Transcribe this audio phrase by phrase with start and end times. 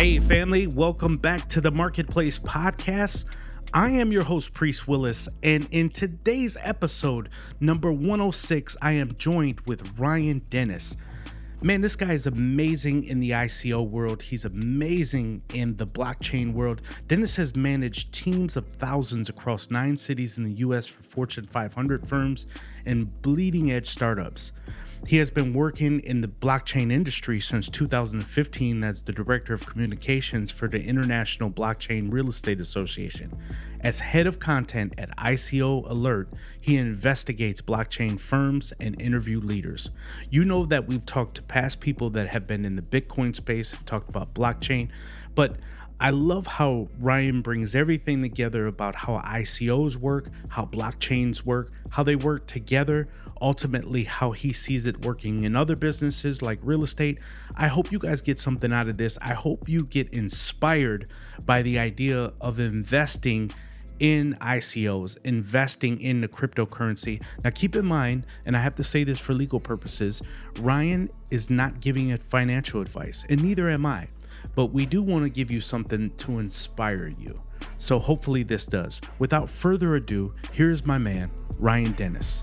[0.00, 3.26] Hey, family, welcome back to the Marketplace Podcast.
[3.74, 7.28] I am your host, Priest Willis, and in today's episode,
[7.60, 10.96] number 106, I am joined with Ryan Dennis.
[11.60, 14.22] Man, this guy is amazing in the ICO world.
[14.22, 16.80] He's amazing in the blockchain world.
[17.06, 22.06] Dennis has managed teams of thousands across nine cities in the US for Fortune 500
[22.06, 22.46] firms
[22.86, 24.52] and bleeding edge startups.
[25.06, 30.50] He has been working in the blockchain industry since 2015 as the Director of Communications
[30.50, 33.36] for the International Blockchain Real Estate Association.
[33.80, 36.28] As head of content at ICO Alert,
[36.60, 39.90] he investigates blockchain firms and interview leaders.
[40.28, 43.70] You know that we've talked to past people that have been in the Bitcoin space,
[43.72, 44.90] have talked about blockchain,
[45.34, 45.56] but
[46.02, 52.02] I love how Ryan brings everything together about how ICOs work, how blockchains work, how
[52.02, 53.08] they work together,
[53.40, 57.18] ultimately how he sees it working in other businesses like real estate.
[57.54, 59.18] I hope you guys get something out of this.
[59.22, 61.08] I hope you get inspired
[61.44, 63.50] by the idea of investing
[63.98, 67.22] in ICOs, investing in the cryptocurrency.
[67.44, 70.22] Now, keep in mind, and I have to say this for legal purposes,
[70.58, 74.08] Ryan is not giving it financial advice, and neither am I.
[74.54, 77.42] But we do want to give you something to inspire you.
[77.76, 79.00] So hopefully this does.
[79.18, 82.42] Without further ado, here's my man, Ryan Dennis.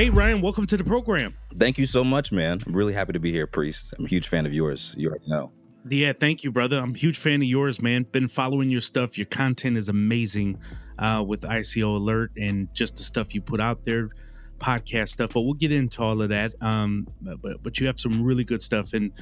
[0.00, 1.36] Hey, Ryan, welcome to the program.
[1.58, 2.58] Thank you so much, man.
[2.66, 3.92] I'm really happy to be here, Priest.
[3.98, 4.94] I'm a huge fan of yours.
[4.96, 5.52] You already know.
[5.90, 6.78] Yeah, thank you, brother.
[6.78, 8.04] I'm a huge fan of yours, man.
[8.04, 9.18] Been following your stuff.
[9.18, 10.58] Your content is amazing
[10.98, 14.08] uh, with ICO Alert and just the stuff you put out there,
[14.56, 15.34] podcast stuff.
[15.34, 16.54] But we'll get into all of that.
[16.62, 19.12] Um, but but you have some really good stuff, and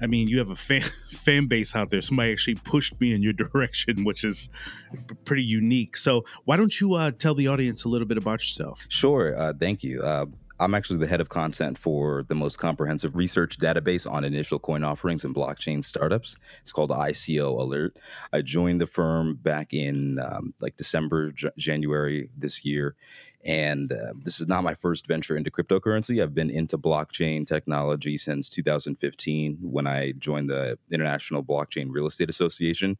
[0.00, 2.02] I mean, you have a fan fan base out there.
[2.02, 4.48] Somebody actually pushed me in your direction, which is
[5.24, 5.96] pretty unique.
[5.96, 8.86] So why don't you uh, tell the audience a little bit about yourself?
[8.88, 9.36] Sure.
[9.38, 10.02] Uh, thank you.
[10.02, 10.26] Uh,
[10.60, 14.84] I'm actually the head of content for the most comprehensive research database on initial coin
[14.84, 16.36] offerings and blockchain startups.
[16.60, 17.96] It's called ICO Alert.
[18.30, 22.94] I joined the firm back in um, like December, J- January this year.
[23.44, 26.22] And uh, this is not my first venture into cryptocurrency.
[26.22, 32.28] I've been into blockchain technology since 2015 when I joined the International Blockchain Real Estate
[32.28, 32.98] Association.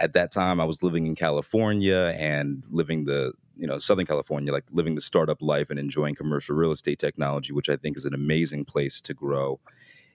[0.00, 4.52] At that time, I was living in California and living the you know southern california
[4.52, 8.04] like living the startup life and enjoying commercial real estate technology which i think is
[8.04, 9.58] an amazing place to grow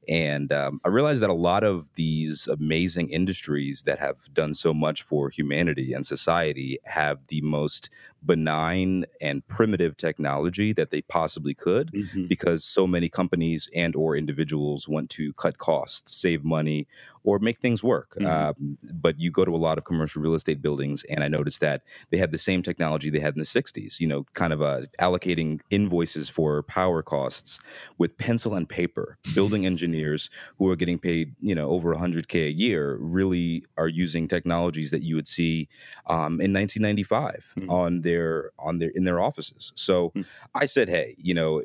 [0.07, 4.73] and um, I realized that a lot of these amazing industries that have done so
[4.73, 7.89] much for humanity and society have the most
[8.25, 12.27] benign and primitive technology that they possibly could mm-hmm.
[12.27, 16.87] because so many companies and or individuals want to cut costs save money
[17.23, 18.28] or make things work mm-hmm.
[18.28, 21.59] um, but you go to a lot of commercial real estate buildings and i noticed
[21.59, 24.61] that they had the same technology they had in the 60s you know kind of
[24.61, 27.59] uh, allocating invoices for power costs
[27.97, 32.51] with pencil and paper building engineers who are getting paid you know over 100k a
[32.51, 35.67] year really are using technologies that you would see
[36.07, 37.69] um, in 1995 mm-hmm.
[37.69, 39.72] on their on their in their offices.
[39.75, 40.25] So mm.
[40.56, 41.63] I said, hey, you know,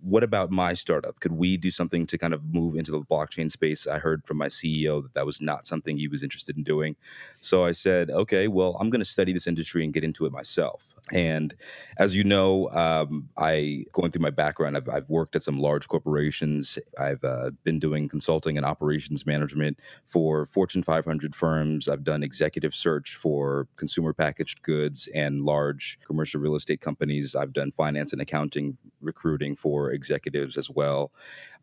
[0.00, 1.20] what about my startup?
[1.20, 3.86] Could we do something to kind of move into the blockchain space?
[3.86, 6.96] I heard from my CEO that that was not something he was interested in doing.
[7.40, 10.32] So I said, okay, well, I'm going to study this industry and get into it
[10.32, 10.91] myself.
[11.10, 11.54] And
[11.98, 15.88] as you know, um, I going through my background, I've, I've, worked at some large
[15.88, 16.78] corporations.
[16.96, 21.88] I've uh, been doing consulting and operations management for Fortune 500 firms.
[21.88, 27.34] I've done executive search for consumer packaged goods and large commercial real estate companies.
[27.34, 31.10] I've done finance and accounting recruiting for executives as well.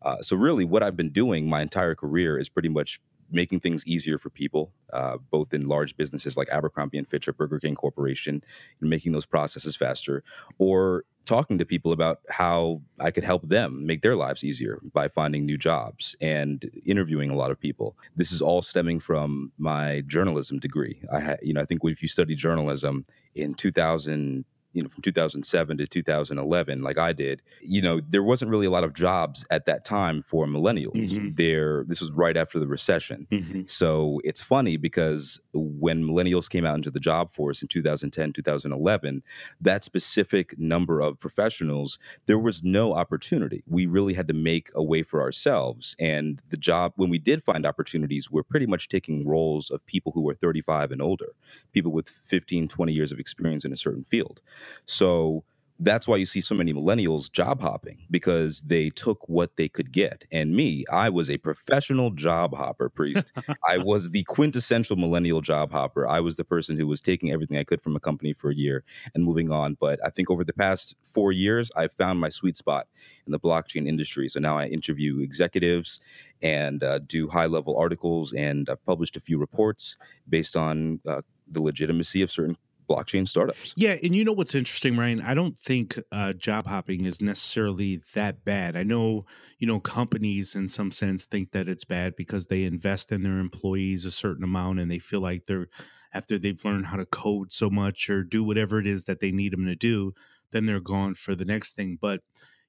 [0.02, 3.00] Uh, so really, what I've been doing my entire career is pretty much
[3.30, 7.32] making things easier for people, uh, both in large businesses like Abercrombie and Fitch or
[7.32, 8.42] Burger King Corporation,
[8.80, 10.22] and making those processes faster,
[10.58, 15.06] or talking to people about how I could help them make their lives easier by
[15.08, 17.96] finding new jobs and interviewing a lot of people.
[18.16, 21.02] This is all stemming from my journalism degree.
[21.12, 25.02] I, ha- you know, I think if you study journalism in 2000 you know from
[25.02, 29.46] 2007 to 2011 like i did you know there wasn't really a lot of jobs
[29.50, 31.10] at that time for millennials.
[31.10, 31.28] Mm-hmm.
[31.34, 33.26] there this was right after the recession.
[33.30, 33.62] Mm-hmm.
[33.66, 39.22] so it's funny because when millennials came out into the job force in 2010 2011
[39.60, 43.62] that specific number of professionals there was no opportunity.
[43.66, 45.96] We really had to make a way for ourselves.
[45.98, 50.12] And the job when we did find opportunities we're pretty much taking roles of people
[50.12, 51.32] who were 35 and older
[51.72, 54.40] people with 15 20 years of experience in a certain field
[54.86, 55.44] so
[55.80, 59.92] that's why you see so many millennials job hopping because they took what they could
[59.92, 60.26] get.
[60.30, 63.32] And me, I was a professional job hopper priest.
[63.68, 66.06] I was the quintessential millennial job hopper.
[66.06, 68.54] I was the person who was taking everything I could from a company for a
[68.54, 68.84] year
[69.14, 69.76] and moving on.
[69.80, 72.86] But I think over the past four years, I found my sweet spot
[73.26, 74.28] in the blockchain industry.
[74.28, 76.00] So now I interview executives
[76.42, 79.96] and uh, do high level articles, and I've published a few reports
[80.28, 82.56] based on uh, the legitimacy of certain
[82.90, 83.72] blockchain startups.
[83.76, 85.20] Yeah, and you know what's interesting, Ryan?
[85.20, 88.76] I don't think uh, job hopping is necessarily that bad.
[88.76, 89.24] I know,
[89.58, 93.38] you know, companies in some sense think that it's bad because they invest in their
[93.38, 95.68] employees a certain amount and they feel like they're
[96.12, 99.30] after they've learned how to code so much or do whatever it is that they
[99.30, 100.12] need them to do,
[100.50, 101.96] then they're gone for the next thing.
[102.00, 102.20] But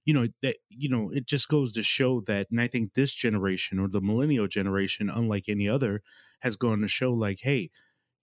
[0.06, 3.14] you know that you know it just goes to show that and i think this
[3.14, 6.02] generation or the millennial generation unlike any other
[6.40, 7.70] has gone to show like hey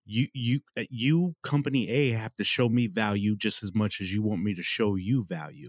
[0.09, 4.13] you you uh, you company A have to show me value just as much as
[4.13, 5.69] you want me to show you value.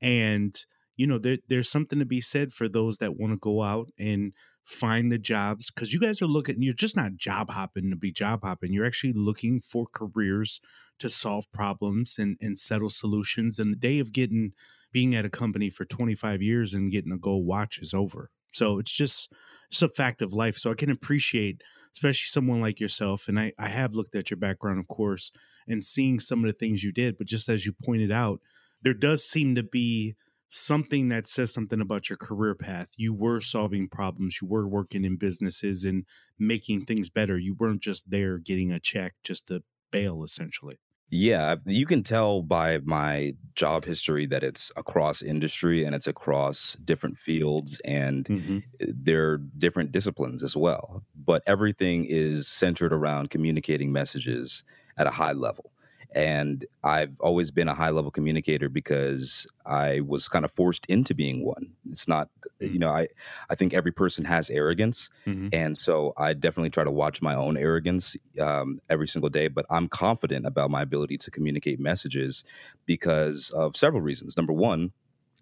[0.00, 0.58] And
[0.96, 3.88] you know there, there's something to be said for those that want to go out
[3.98, 4.32] and
[4.64, 8.10] find the jobs because you guys are looking you're just not job hopping to be
[8.10, 10.58] job hopping you're actually looking for careers
[10.98, 14.52] to solve problems and, and settle solutions and the day of getting
[14.90, 18.78] being at a company for 25 years and getting a gold watch is over so
[18.78, 19.32] it's just
[19.70, 21.62] it's a fact of life so i can appreciate
[21.94, 23.28] especially someone like yourself.
[23.28, 25.30] And I, I have looked at your background, of course,
[25.68, 27.16] and seeing some of the things you did.
[27.16, 28.40] But just as you pointed out,
[28.82, 30.14] there does seem to be
[30.48, 32.88] something that says something about your career path.
[32.96, 36.04] You were solving problems, you were working in businesses and
[36.38, 37.38] making things better.
[37.38, 40.78] You weren't just there getting a check just to bail, essentially.
[41.10, 46.76] Yeah, you can tell by my job history that it's across industry and it's across
[46.84, 48.58] different fields and mm-hmm.
[48.80, 51.04] Eh, they're different disciplines as well.
[51.14, 54.64] But everything is centered around communicating messages
[54.96, 55.70] at a high level.
[56.14, 61.14] And I've always been a high level communicator because I was kind of forced into
[61.14, 61.72] being one.
[61.90, 62.28] It's not,
[62.60, 62.78] you mm.
[62.78, 63.08] know, I,
[63.50, 65.10] I think every person has arrogance.
[65.26, 65.48] Mm-hmm.
[65.52, 69.48] And so I definitely try to watch my own arrogance um, every single day.
[69.48, 72.44] But I'm confident about my ability to communicate messages
[72.86, 74.36] because of several reasons.
[74.36, 74.92] Number one,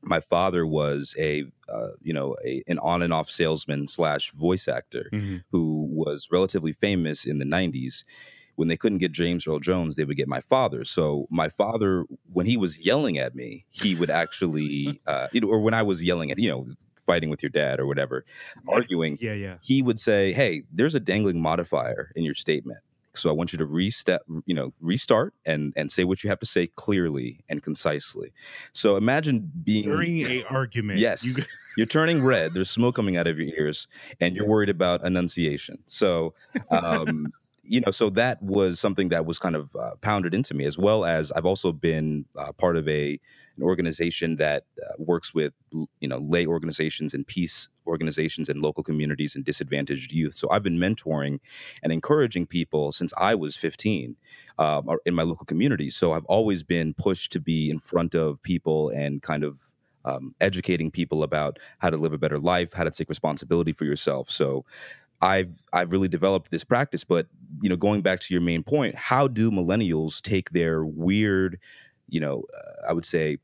[0.02, 4.66] my father was a uh, you know a, an on and off salesman slash voice
[4.68, 5.36] actor mm-hmm.
[5.52, 8.04] who was relatively famous in the 90s
[8.62, 10.84] when they couldn't get James Earl Jones, they would get my father.
[10.84, 15.48] So my father, when he was yelling at me, he would actually, uh, you know,
[15.48, 16.68] or when I was yelling at, you know,
[17.04, 18.24] fighting with your dad or whatever,
[18.68, 22.78] arguing, yeah, yeah, he would say, "Hey, there's a dangling modifier in your statement."
[23.14, 26.38] So I want you to restep, you know, restart and and say what you have
[26.38, 28.32] to say clearly and concisely.
[28.74, 31.00] So imagine being during a argument.
[31.00, 31.34] Yes, you...
[31.76, 32.54] you're turning red.
[32.54, 33.88] There's smoke coming out of your ears,
[34.20, 35.78] and you're worried about enunciation.
[35.86, 36.34] So
[36.70, 37.32] um,
[37.64, 40.78] you know, so that was something that was kind of uh, pounded into me, as
[40.78, 43.20] well as I've also been uh, part of a
[43.56, 48.82] an organization that uh, works with you know lay organizations and peace organizations and local
[48.82, 50.34] communities and disadvantaged youth.
[50.34, 51.38] So I've been mentoring
[51.82, 54.16] and encouraging people since I was 15
[54.58, 55.90] um, in my local community.
[55.90, 59.58] So I've always been pushed to be in front of people and kind of
[60.04, 63.84] um, educating people about how to live a better life, how to take responsibility for
[63.84, 64.30] yourself.
[64.30, 64.64] So
[65.22, 67.04] I've I've really developed this practice.
[67.04, 67.28] But
[67.62, 71.58] you know, going back to your main point, how do millennials take their weird,
[72.08, 73.38] you know, uh, I would say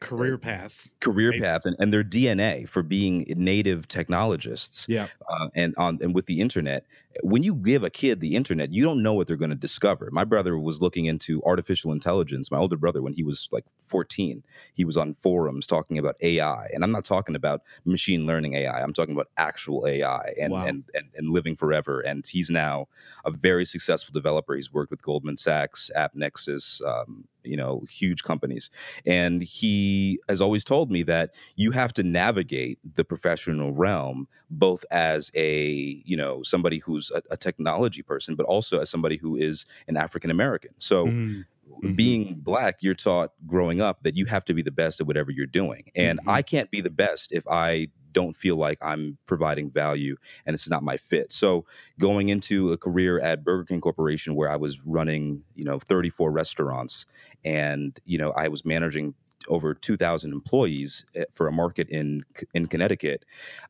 [0.00, 1.40] career path career right?
[1.40, 6.26] path and, and their dna for being native technologists yeah uh, and on and with
[6.26, 6.84] the internet
[7.22, 10.08] when you give a kid the internet you don't know what they're going to discover
[10.10, 14.42] my brother was looking into artificial intelligence my older brother when he was like 14
[14.72, 18.82] he was on forums talking about ai and i'm not talking about machine learning ai
[18.82, 20.64] i'm talking about actual ai and wow.
[20.64, 22.86] and, and, and living forever and he's now
[23.24, 28.70] a very successful developer he's worked with goldman sachs appnexus um, you know huge companies
[29.06, 34.84] and he has always told me that you have to navigate the professional realm both
[34.90, 39.36] as a you know somebody who's a, a technology person but also as somebody who
[39.36, 41.44] is an african american so mm.
[41.82, 41.94] Mm-hmm.
[41.94, 45.30] being black you're taught growing up that you have to be the best at whatever
[45.30, 46.30] you're doing and mm-hmm.
[46.30, 50.70] i can't be the best if i don't feel like I'm providing value and it's
[50.70, 51.32] not my fit.
[51.32, 51.66] So
[51.98, 56.32] going into a career at Burger King Corporation where I was running, you know, 34
[56.32, 57.04] restaurants
[57.44, 59.14] and, you know, I was managing
[59.48, 62.24] over 2000 employees eh, for a market in
[62.54, 63.24] in Connecticut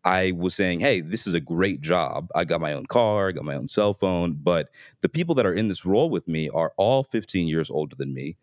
[0.04, 3.32] I was saying hey this is a great job I got my own car I
[3.32, 4.68] got my own cell phone but
[5.00, 8.14] the people that are in this role with me are all 15 years older than
[8.14, 8.36] me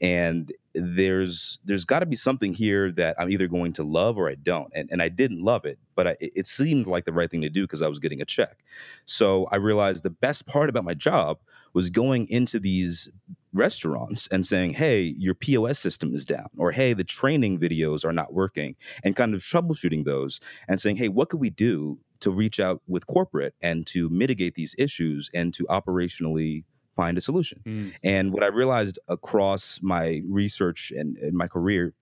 [0.00, 4.28] and there's there's got to be something here that I'm either going to love or
[4.28, 4.70] I don't.
[4.74, 7.50] And and I didn't love it, but I, it seemed like the right thing to
[7.50, 8.58] do because I was getting a check.
[9.04, 11.38] So I realized the best part about my job
[11.72, 13.08] was going into these
[13.52, 18.12] restaurants and saying, hey, your POS system is down, or hey, the training videos are
[18.12, 22.30] not working, and kind of troubleshooting those and saying, hey, what could we do to
[22.30, 26.64] reach out with corporate and to mitigate these issues and to operationally
[26.94, 27.60] find a solution?
[27.64, 27.92] Mm.
[28.02, 31.94] And what I realized across my research and, and my career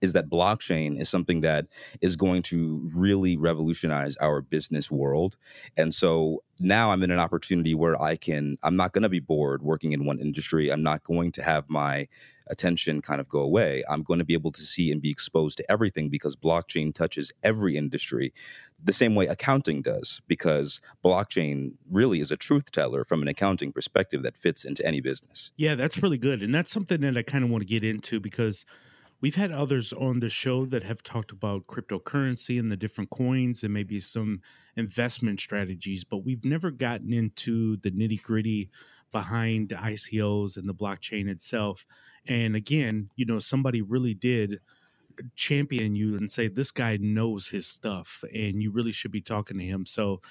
[0.00, 1.66] is that blockchain is something that
[2.00, 5.36] is going to really revolutionize our business world.
[5.76, 9.20] And so now I'm in an opportunity where I can, I'm not going to be
[9.20, 10.70] bored working in one industry.
[10.70, 12.08] I'm not going to have my
[12.48, 13.82] attention kind of go away.
[13.88, 17.32] I'm going to be able to see and be exposed to everything because blockchain touches
[17.42, 18.32] every industry
[18.82, 23.70] the same way accounting does, because blockchain really is a truth teller from an accounting
[23.70, 25.52] perspective that fits into any business.
[25.56, 26.42] Yeah, that's really good.
[26.42, 28.64] And that's something that I kind of want to get into because
[29.20, 33.62] We've had others on the show that have talked about cryptocurrency and the different coins
[33.62, 34.40] and maybe some
[34.76, 38.70] investment strategies, but we've never gotten into the nitty gritty
[39.12, 41.86] behind ICOs and the blockchain itself.
[42.26, 44.60] And again, you know, somebody really did
[45.36, 49.58] champion you and say, this guy knows his stuff and you really should be talking
[49.58, 49.86] to him.
[49.86, 50.22] So,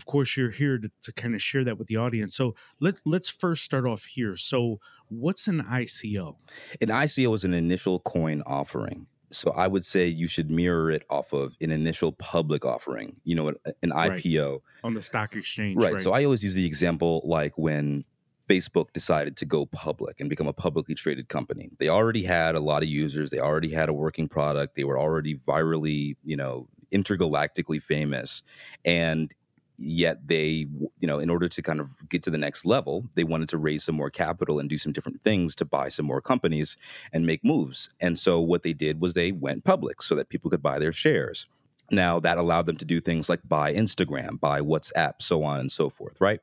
[0.00, 2.94] of course you're here to, to kind of share that with the audience so let,
[3.04, 6.36] let's first start off here so what's an ico
[6.80, 11.04] an ico is an initial coin offering so i would say you should mirror it
[11.10, 14.60] off of an initial public offering you know an ipo right.
[14.82, 15.92] on the stock exchange right.
[15.92, 18.04] right so i always use the example like when
[18.48, 21.70] Facebook decided to go public and become a publicly traded company.
[21.78, 24.98] They already had a lot of users, they already had a working product, they were
[24.98, 28.42] already virally, you know, intergalactically famous.
[28.84, 29.32] And
[29.80, 30.66] yet they
[30.98, 33.56] you know in order to kind of get to the next level they wanted to
[33.56, 36.76] raise some more capital and do some different things to buy some more companies
[37.12, 37.88] and make moves.
[37.98, 40.92] And so what they did was they went public so that people could buy their
[40.92, 41.46] shares.
[41.90, 45.72] Now that allowed them to do things like buy instagram buy whatsapp so on and
[45.72, 46.40] so forth right?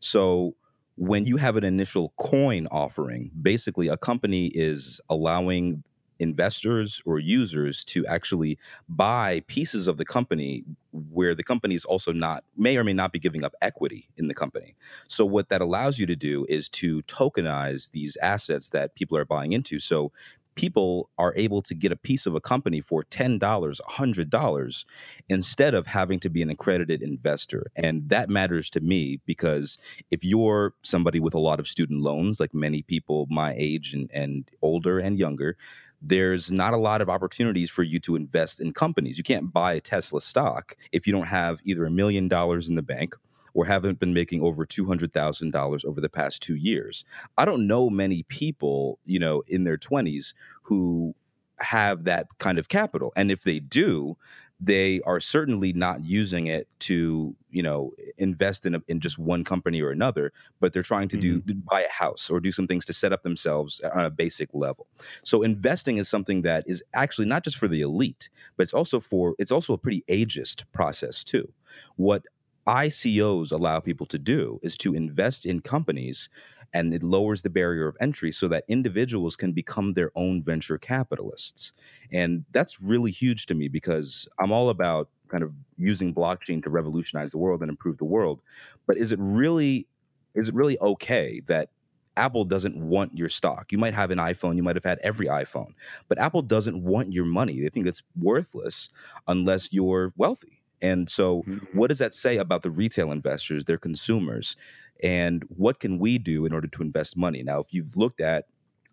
[0.00, 0.56] So
[0.96, 5.84] when you have an initial coin offering basically a company is allowing
[6.18, 8.58] investors or users to actually
[8.88, 13.12] buy pieces of the company where the company is also not may or may not
[13.12, 14.74] be giving up equity in the company.
[15.08, 19.24] So what that allows you to do is to tokenize these assets that people are
[19.24, 19.78] buying into.
[19.78, 20.12] So
[20.58, 24.84] people are able to get a piece of a company for $10, $100
[25.28, 27.70] instead of having to be an accredited investor.
[27.76, 29.78] And that matters to me because
[30.10, 34.10] if you're somebody with a lot of student loans, like many people my age and,
[34.12, 35.56] and older and younger,
[36.00, 39.18] there's not a lot of opportunities for you to invest in companies.
[39.18, 42.76] You can't buy a Tesla stock if you don't have either a million dollars in
[42.76, 43.14] the bank
[43.54, 47.04] or haven't been making over $200,000 over the past 2 years.
[47.36, 51.14] I don't know many people, you know, in their 20s who
[51.58, 53.12] have that kind of capital.
[53.16, 54.16] And if they do,
[54.60, 59.44] they are certainly not using it to you know invest in a, in just one
[59.44, 61.38] company or another but they're trying to mm-hmm.
[61.46, 64.48] do buy a house or do some things to set up themselves on a basic
[64.52, 64.86] level
[65.22, 68.98] so investing is something that is actually not just for the elite but it's also
[68.98, 71.52] for it's also a pretty ageist process too
[71.96, 72.24] what
[72.66, 76.28] ICOs allow people to do is to invest in companies
[76.74, 80.78] and it lowers the barrier of entry so that individuals can become their own venture
[80.78, 81.72] capitalists.
[82.12, 86.70] And that's really huge to me because I'm all about kind of using blockchain to
[86.70, 88.40] revolutionize the world and improve the world.
[88.86, 89.86] But is it really
[90.34, 91.70] is it really okay that
[92.16, 93.70] Apple doesn't want your stock.
[93.70, 95.72] You might have an iPhone, you might have had every iPhone,
[96.08, 97.60] but Apple doesn't want your money.
[97.60, 98.90] They think it's worthless
[99.28, 100.58] unless you're wealthy.
[100.80, 101.78] And so, mm-hmm.
[101.78, 104.56] what does that say about the retail investors, their consumers?
[105.02, 107.42] And what can we do in order to invest money?
[107.42, 108.46] Now if you've looked at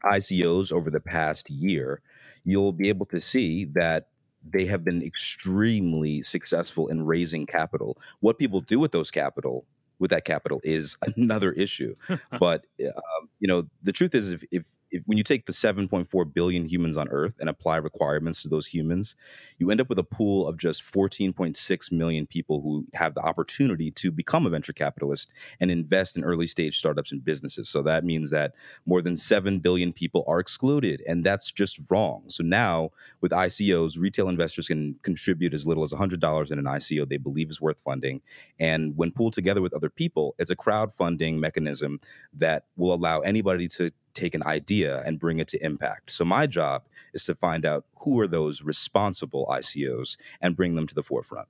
[0.04, 2.02] icos over the past year
[2.44, 4.08] you'll be able to see that
[4.48, 7.98] they have been extremely successful in raising capital.
[8.20, 9.66] What people do with those capital
[9.98, 11.96] with that capital is another issue.
[12.40, 14.64] But um, you know the truth is if, if
[14.96, 18.68] if, when you take the 7.4 billion humans on Earth and apply requirements to those
[18.68, 19.16] humans,
[19.60, 23.92] you end up with a pool of just 14.6 million people who have the opportunity
[23.92, 27.70] to become a venture capitalist and invest in early stage startups and businesses.
[27.70, 28.54] So that means that
[28.86, 32.24] more than 7 billion people are excluded, and that's just wrong.
[32.28, 37.08] So now with ICOs, retail investors can contribute as little as $100 in an ICO
[37.08, 38.22] they believe is worth funding.
[38.60, 42.00] And when pooled together with other people, it's a crowdfunding mechanism
[42.34, 46.12] that will allow anybody to take an idea and bring it to impact.
[46.12, 50.88] So my job is to find out who are those responsible ICOs and bring them
[50.88, 51.48] to the forefront.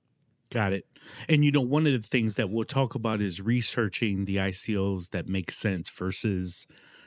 [0.50, 0.86] Got it.
[1.28, 5.10] And you know, one of the things that we'll talk about is researching the ICOs
[5.10, 6.66] that make sense versus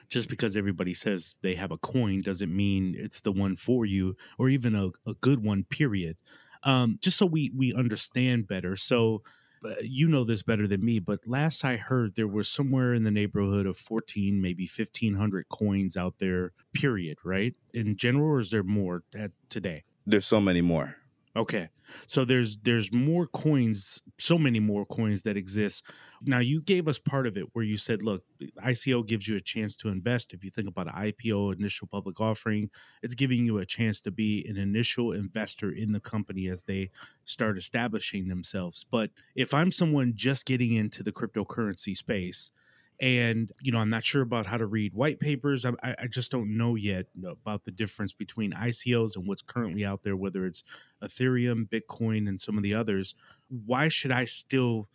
[0.09, 4.15] just because everybody says they have a coin doesn't mean it's the one for you
[4.37, 6.17] or even a, a good one, period.
[6.63, 8.75] Um, just so we we understand better.
[8.75, 9.23] So
[9.63, 13.03] Uh, you know this better than me, but last I heard, there was somewhere in
[13.03, 17.53] the neighborhood of 14, maybe 1,500 coins out there, period, right?
[17.73, 19.83] In general, or is there more at, today?
[20.05, 20.95] There's so many more.
[21.39, 21.69] Okay.
[22.05, 25.83] So there's there's more coins, so many more coins that exist.
[26.21, 28.23] Now you gave us part of it where you said, look,
[28.61, 30.33] ICO gives you a chance to invest.
[30.33, 32.69] If you think about an IPO, initial public offering,
[33.01, 36.91] it's giving you a chance to be an initial investor in the company as they
[37.25, 38.85] start establishing themselves.
[38.91, 42.51] But if I'm someone just getting into the cryptocurrency space,
[42.99, 46.31] and you know i'm not sure about how to read white papers I, I, just
[46.31, 50.63] don't know yet about the difference between icos and what's currently out there whether it's
[51.01, 53.15] ethereum bitcoin and some of the others.
[53.47, 54.89] Why should i still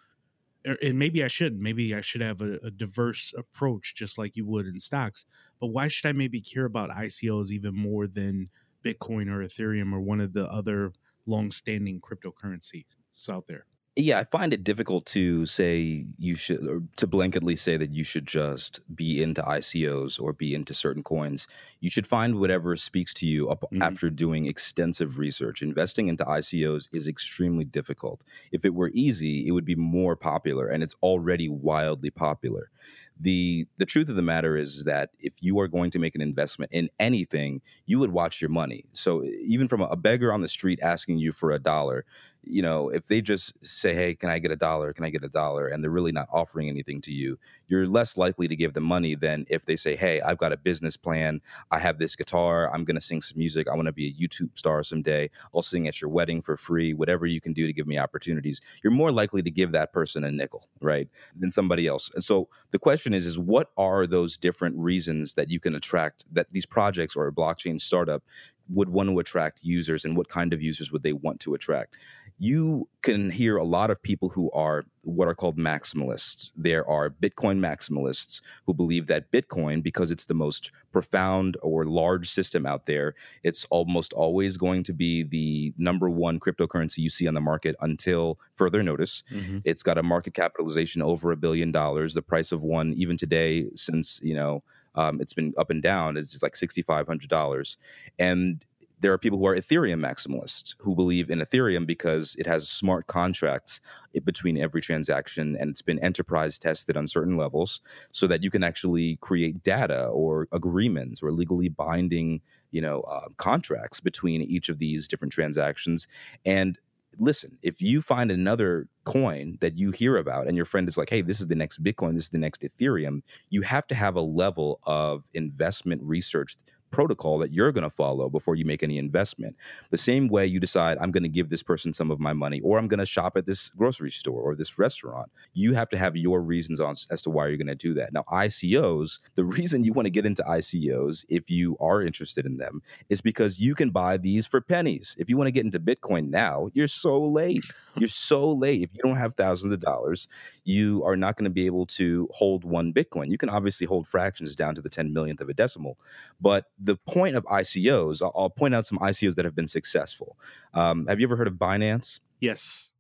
[0.67, 4.37] er, and maybe i shouldn't maybe i should have a, a diverse approach just like
[4.37, 5.25] you would in stocks
[5.61, 8.49] but why should i maybe care about icos even more than
[8.85, 10.93] bitcoin or ethereum or one of the other
[11.27, 12.85] long-standing cryptocurrencies
[13.31, 13.65] out there
[13.97, 18.03] yeah, I find it difficult to say you should, or to blanketly say that you
[18.03, 21.47] should just be into ICOs or be into certain coins.
[21.79, 23.83] You should find whatever speaks to you up mm-hmm.
[23.83, 25.63] after doing extensive research.
[25.63, 28.25] Investing into ICOs is extremely difficult.
[28.51, 32.71] If it were easy, it would be more popular, and it's already wildly popular
[33.19, 36.21] the the truth of the matter is that if you are going to make an
[36.21, 40.49] investment in anything you would watch your money so even from a beggar on the
[40.49, 42.05] street asking you for a dollar
[42.47, 44.93] you know, if they just say, "Hey, can I get a dollar?
[44.93, 48.17] Can I get a dollar?" and they're really not offering anything to you, you're less
[48.17, 51.41] likely to give them money than if they say, "Hey, I've got a business plan.
[51.71, 52.73] I have this guitar.
[52.73, 53.69] I'm going to sing some music.
[53.69, 55.31] I want to be a YouTube star someday.
[55.55, 56.95] I'll sing at your wedding for free.
[56.95, 60.25] Whatever you can do to give me opportunities." You're more likely to give that person
[60.25, 61.09] a nickel, right,
[61.39, 62.11] than somebody else.
[62.15, 66.25] And so the question is is what are those different reasons that you can attract
[66.33, 68.23] that these projects or a blockchain startup
[68.68, 71.97] would want to attract users and what kind of users would they want to attract
[72.38, 76.50] you can hear a lot of people who are what are called maximalists.
[76.56, 82.28] There are Bitcoin maximalists who believe that Bitcoin, because it's the most profound or large
[82.28, 87.28] system out there, it's almost always going to be the number one cryptocurrency you see
[87.28, 89.23] on the market until further notice.
[89.30, 89.59] Mm-hmm.
[89.64, 92.14] It's got a market capitalization over a billion dollars.
[92.14, 94.64] The price of one, even today, since you know
[94.95, 97.79] um, it's been up and down, It's just like sixty five hundred dollars,
[98.19, 98.65] and
[99.05, 103.07] there are people who are Ethereum maximalists who believe in Ethereum because it has smart
[103.07, 103.83] contracts
[104.25, 107.83] between every transaction and it's been enterprise tested on certain levels
[108.14, 112.40] so that you can actually create data or agreements or legally binding
[112.71, 116.09] you know uh, contracts between each of these different transactions.
[116.47, 116.79] And
[117.18, 121.11] listen, if you find another coin that you hear about and your friend is like,
[121.11, 124.16] hey, this is the next Bitcoin, this is the next Ethereum, you have to have
[124.16, 126.57] a level of investment research
[126.94, 129.57] protocol that you're going to follow before you make any investment.
[129.90, 132.61] The same way you decide, I'm going to give this person some of my money,
[132.61, 135.30] or I'm going to shop at this grocery store or this restaurant.
[135.52, 138.12] You have to have your reasons on as to why you're going to do that.
[138.12, 142.59] Now, ICOs, the reason you want to get into ICOs, if you are interested in
[142.59, 145.16] them, is because you can buy these for pennies.
[145.18, 147.64] If you want to get into Bitcoin now, you're so late.
[147.96, 148.83] You're so late.
[148.83, 150.28] If you don't have thousands of dollars,
[150.64, 153.30] you are not going to be able to hold one Bitcoin.
[153.30, 155.98] You can obviously hold fractions down to the 10 millionth of a decimal,
[156.40, 160.37] but the point of ICOs, I'll, I'll, point out some ICOs that have been successful.
[160.75, 162.20] Um, have you ever heard of Binance?
[162.40, 162.90] Yes.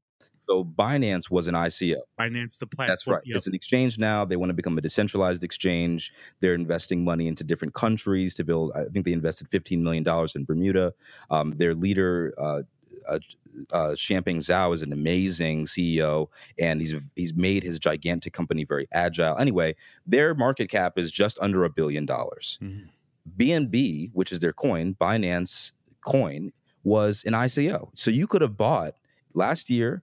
[0.48, 1.96] So Binance was an ICO.
[2.18, 2.88] Binance, the platform.
[2.88, 3.22] That's right.
[3.24, 3.36] Yep.
[3.36, 4.24] It's an exchange now.
[4.24, 6.12] They want to become a decentralized exchange.
[6.40, 8.72] They're investing money into different countries to build.
[8.74, 10.92] I think they invested $15 million in Bermuda.
[11.30, 12.62] Um, their leader, uh,
[13.08, 13.18] uh,
[13.72, 19.38] uh, Zhao is an amazing CEO, and he's he's made his gigantic company very agile.
[19.38, 22.58] Anyway, their market cap is just under a billion dollars.
[22.60, 22.86] Mm-hmm.
[23.36, 25.72] BNB, which is their coin, Binance
[26.04, 27.90] coin, was an ICO.
[27.94, 28.94] So you could have bought
[29.32, 30.02] last year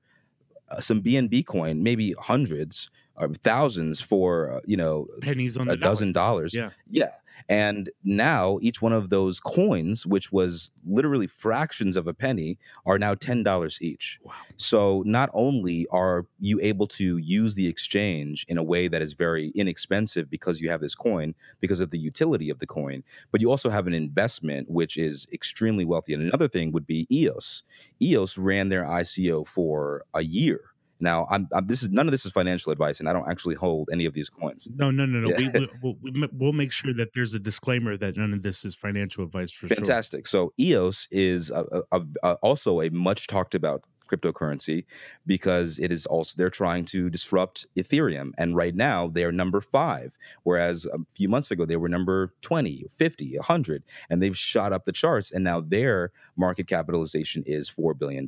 [0.69, 5.75] uh, some BNB coin, maybe hundreds or thousands for uh, you know pennies on a
[5.75, 6.53] dozen dollars.
[6.53, 7.11] Yeah, yeah.
[7.49, 12.99] And now each one of those coins, which was literally fractions of a penny, are
[12.99, 14.19] now $10 each.
[14.23, 14.33] Wow.
[14.57, 19.13] So not only are you able to use the exchange in a way that is
[19.13, 23.41] very inexpensive because you have this coin, because of the utility of the coin, but
[23.41, 26.13] you also have an investment which is extremely wealthy.
[26.13, 27.63] And another thing would be EOS.
[28.01, 30.70] EOS ran their ICO for a year
[31.01, 33.55] now, I'm, I'm, this is none of this is financial advice, and I don't actually
[33.55, 34.67] hold any of these coins.
[34.75, 35.29] No, no, no, no.
[35.29, 35.49] Yeah.
[35.53, 38.75] We, will we, we'll make sure that there's a disclaimer that none of this is
[38.75, 40.27] financial advice for Fantastic.
[40.27, 40.51] Sure.
[40.51, 44.85] So EOS is a, a, a, also a much talked about cryptocurrency
[45.25, 48.31] because it is also they're trying to disrupt Ethereum.
[48.37, 52.33] And right now they are number five, whereas a few months ago they were number
[52.41, 55.31] 20, 50, 100, and they've shot up the charts.
[55.31, 58.27] And now their market capitalization is $4 billion.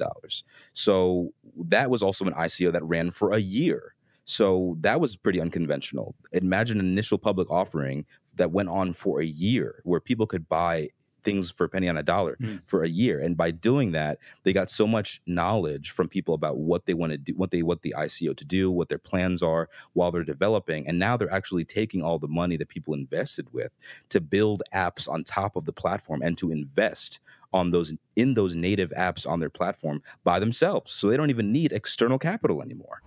[0.74, 3.96] So that was also an ICO that ran for a year.
[4.26, 6.16] So that was pretty unconventional.
[6.32, 10.90] Imagine an initial public offering that went on for a year where people could buy
[11.24, 12.62] things for a penny on a dollar mm.
[12.66, 13.20] for a year.
[13.20, 17.12] And by doing that, they got so much knowledge from people about what they want
[17.12, 20.24] to do, what they want the ICO to do, what their plans are while they're
[20.24, 20.88] developing.
[20.88, 23.72] And now they're actually taking all the money that people invested with
[24.10, 27.20] to build apps on top of the platform and to invest
[27.52, 30.92] on those in those native apps on their platform by themselves.
[30.92, 33.02] So they don't even need external capital anymore.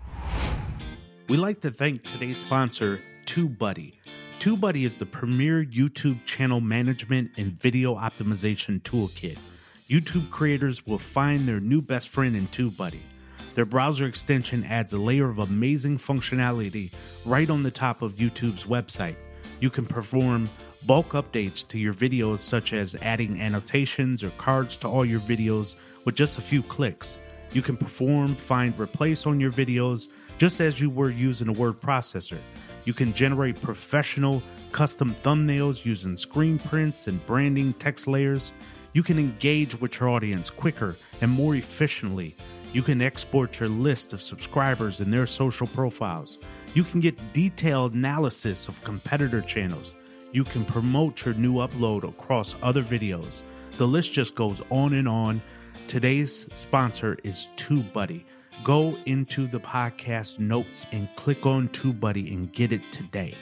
[1.29, 3.95] We like to thank today's sponsor, TubeBuddy.
[4.39, 9.39] TubeBuddy is the premier YouTube channel management and video optimization toolkit.
[9.89, 13.01] YouTube creators will find their new best friend in TubeBuddy.
[13.55, 16.95] Their browser extension adds a layer of amazing functionality
[17.25, 19.17] right on the top of YouTube's website.
[19.61, 20.49] You can perform
[20.87, 25.77] bulk updates to your videos, such as adding annotations or cards to all your videos
[26.05, 27.17] with just a few clicks.
[27.53, 31.81] You can perform find replace on your videos just as you were using a word
[31.81, 32.39] processor.
[32.85, 38.53] You can generate professional custom thumbnails using screen prints and branding text layers.
[38.93, 42.37] You can engage with your audience quicker and more efficiently.
[42.73, 46.39] You can export your list of subscribers and their social profiles.
[46.75, 49.95] You can get detailed analysis of competitor channels.
[50.33, 53.43] You can promote your new upload across other videos.
[53.79, 55.41] The list just goes on and on.
[55.87, 58.25] Today's sponsor is TubeBuddy
[58.65, 63.35] go into the podcast notes and click on TubeBuddy and get it today.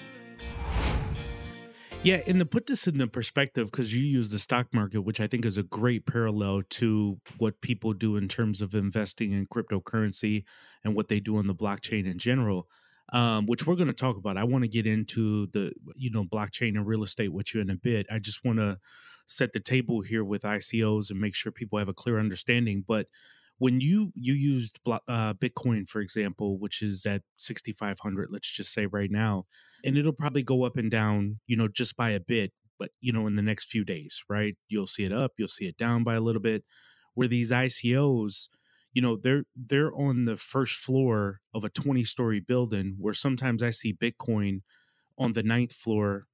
[2.02, 5.20] Yeah, and to put this in the perspective, because you use the stock market, which
[5.20, 9.46] I think is a great parallel to what people do in terms of investing in
[9.46, 10.44] cryptocurrency
[10.84, 12.68] and what they do on the blockchain in general,
[13.14, 14.36] um, which we're going to talk about.
[14.36, 17.70] I want to get into the you know blockchain and real estate with you in
[17.70, 18.06] a bit.
[18.10, 18.78] I just want to
[19.24, 22.84] set the table here with ICOs and make sure people have a clear understanding.
[22.86, 23.06] But
[23.64, 28.84] when you you used uh, Bitcoin, for example, which is at 6,500, let's just say
[28.84, 29.46] right now,
[29.82, 33.10] and it'll probably go up and down, you know, just by a bit, but you
[33.10, 34.54] know, in the next few days, right?
[34.68, 36.62] You'll see it up, you'll see it down by a little bit.
[37.14, 38.48] Where these ICOs,
[38.92, 43.62] you know, they're they're on the first floor of a 20 story building, where sometimes
[43.62, 44.60] I see Bitcoin
[45.18, 46.26] on the ninth floor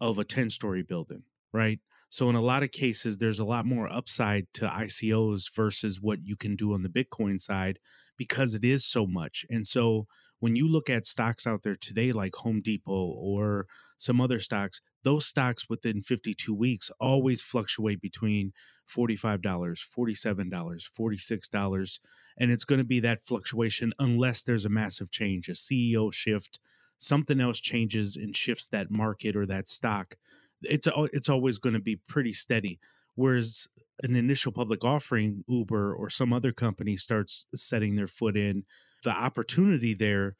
[0.00, 1.80] of a 10 story building, right?
[2.08, 6.24] So in a lot of cases, there's a lot more upside to ICOs versus what
[6.24, 7.78] you can do on the Bitcoin side
[8.16, 9.44] because it is so much.
[9.50, 10.06] And so
[10.40, 13.66] when you look at stocks out there today, like Home Depot or
[13.96, 18.52] some other stocks, those stocks within 52 weeks always fluctuate between
[18.88, 21.98] $45, $47, $46.
[22.38, 26.58] And it's going to be that fluctuation unless there's a massive change, a CEO shift,
[26.98, 30.16] something else changes and shifts that market or that stock
[30.62, 32.78] it's it's always going to be pretty steady.
[33.14, 33.66] Whereas
[34.02, 38.64] an initial public offering, Uber or some other company starts setting their foot in,
[39.02, 40.36] the opportunity there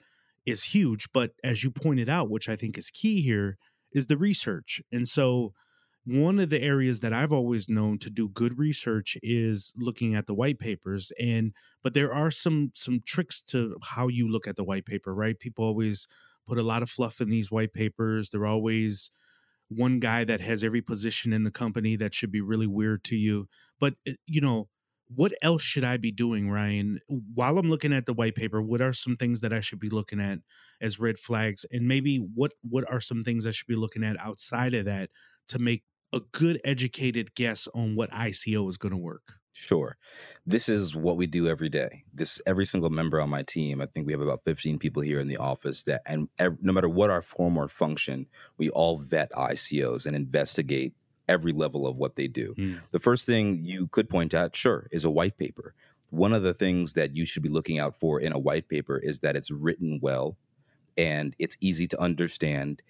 [0.47, 1.09] is huge.
[1.13, 3.59] But as you pointed out, which I think is key here,
[3.93, 4.81] is the research.
[4.93, 5.53] And so
[6.05, 10.27] one of the areas that I've always known to do good research is looking at
[10.27, 11.53] the white papers and
[11.83, 15.39] but there are some some tricks to how you look at the white paper, right?
[15.39, 16.07] People always
[16.47, 18.31] put a lot of fluff in these white papers.
[18.31, 19.11] They're always
[19.69, 23.17] one guy that has every position in the company that should be really weird to
[23.17, 23.49] you.
[23.81, 24.69] But, eh, you know,
[25.15, 27.01] what else should I be doing, Ryan?
[27.09, 29.89] While I'm looking at the white paper, what are some things that I should be
[29.89, 30.41] looking at
[30.81, 31.65] as red flags?
[31.71, 35.11] And maybe what what are some things I should be looking at outside of that
[35.49, 39.35] to make a good educated guess on what ICO is going to work?
[39.61, 39.97] Sure.
[40.47, 42.05] This is what we do every day.
[42.15, 45.19] This every single member on my team, I think we have about 15 people here
[45.19, 48.99] in the office that and every, no matter what our form or function, we all
[48.99, 50.95] vet ICOs and investigate
[51.29, 52.55] every level of what they do.
[52.57, 52.81] Mm.
[52.93, 55.75] The first thing you could point out, sure, is a white paper.
[56.11, 58.97] One of the things that you should be looking out for in a white paper
[58.97, 60.37] is that it's written well
[60.97, 62.81] and it's easy to understand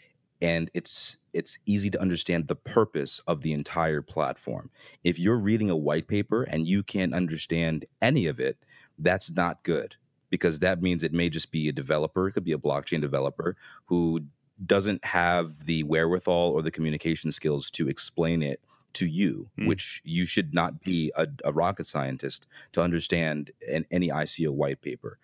[0.42, 4.70] and it's it's easy to understand the purpose of the entire platform.
[5.05, 8.59] If you're reading a white paper and you can't understand any of it,
[8.98, 9.94] that's not good
[10.31, 13.57] because that means it may just be a developer, it could be a blockchain developer
[13.87, 14.22] who
[14.66, 18.61] doesn't have the wherewithal or the communication skills to explain it
[18.94, 19.68] to you, mm.
[19.68, 24.83] which you should not be a, a rocket scientist to understand an, any ICO white
[24.83, 25.18] paper.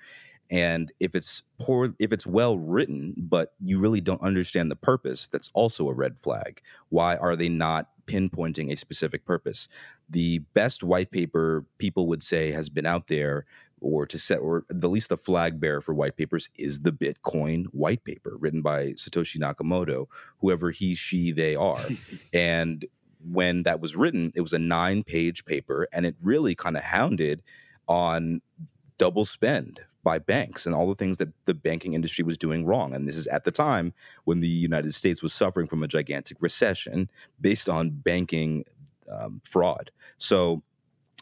[0.51, 5.29] And if it's poor, if it's well written, but you really don't understand the purpose,
[5.29, 6.61] that's also a red flag.
[6.91, 9.69] Why are they not pinpointing a specific purpose?
[10.09, 13.47] The best white paper people would say has been out there
[13.81, 17.67] or to set, or the least the flag bearer for white papers is the Bitcoin
[17.67, 20.07] white paper written by Satoshi Nakamoto,
[20.39, 21.85] whoever he, she, they are.
[22.33, 22.87] and
[23.31, 26.83] when that was written, it was a nine page paper and it really kind of
[26.83, 27.43] hounded
[27.89, 28.41] on
[29.05, 32.95] double spend by banks and all the things that the banking industry was doing wrong.
[32.95, 33.93] And this is at the time
[34.25, 38.65] when the United States was suffering from a gigantic recession based on banking
[39.13, 39.91] um, fraud.
[40.17, 40.63] So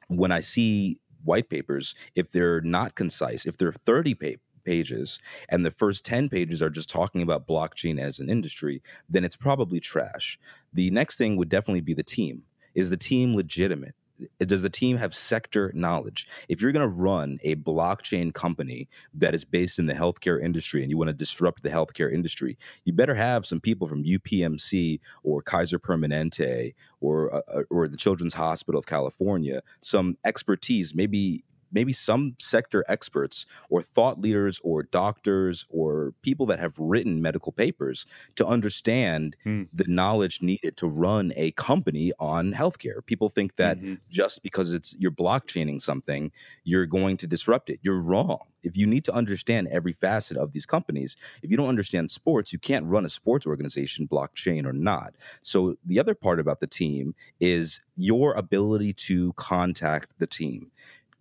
[0.07, 5.18] when I see white papers, if they're not concise, if they're 30 pa- pages
[5.49, 9.35] and the first 10 pages are just talking about blockchain as an industry, then it's
[9.35, 10.38] probably trash.
[10.73, 12.45] The next thing would definitely be the team.
[12.77, 13.97] Is the team legitimate?
[14.38, 16.26] Does the team have sector knowledge?
[16.48, 20.82] If you're going to run a blockchain company that is based in the healthcare industry
[20.82, 25.00] and you want to disrupt the healthcare industry, you better have some people from UPMC
[25.22, 31.44] or Kaiser Permanente or uh, uh, or the Children's Hospital of California, some expertise, maybe
[31.72, 37.52] maybe some sector experts or thought leaders or doctors or people that have written medical
[37.52, 38.06] papers
[38.37, 39.66] to understand mm.
[39.72, 43.04] the knowledge needed to run a company on healthcare.
[43.04, 43.94] People think that mm-hmm.
[44.11, 46.30] just because it's you're blockchaining something,
[46.64, 47.80] you're going to disrupt it.
[47.82, 48.40] You're wrong.
[48.62, 52.52] If you need to understand every facet of these companies, if you don't understand sports,
[52.52, 55.14] you can't run a sports organization, blockchain or not.
[55.42, 60.70] So the other part about the team is your ability to contact the team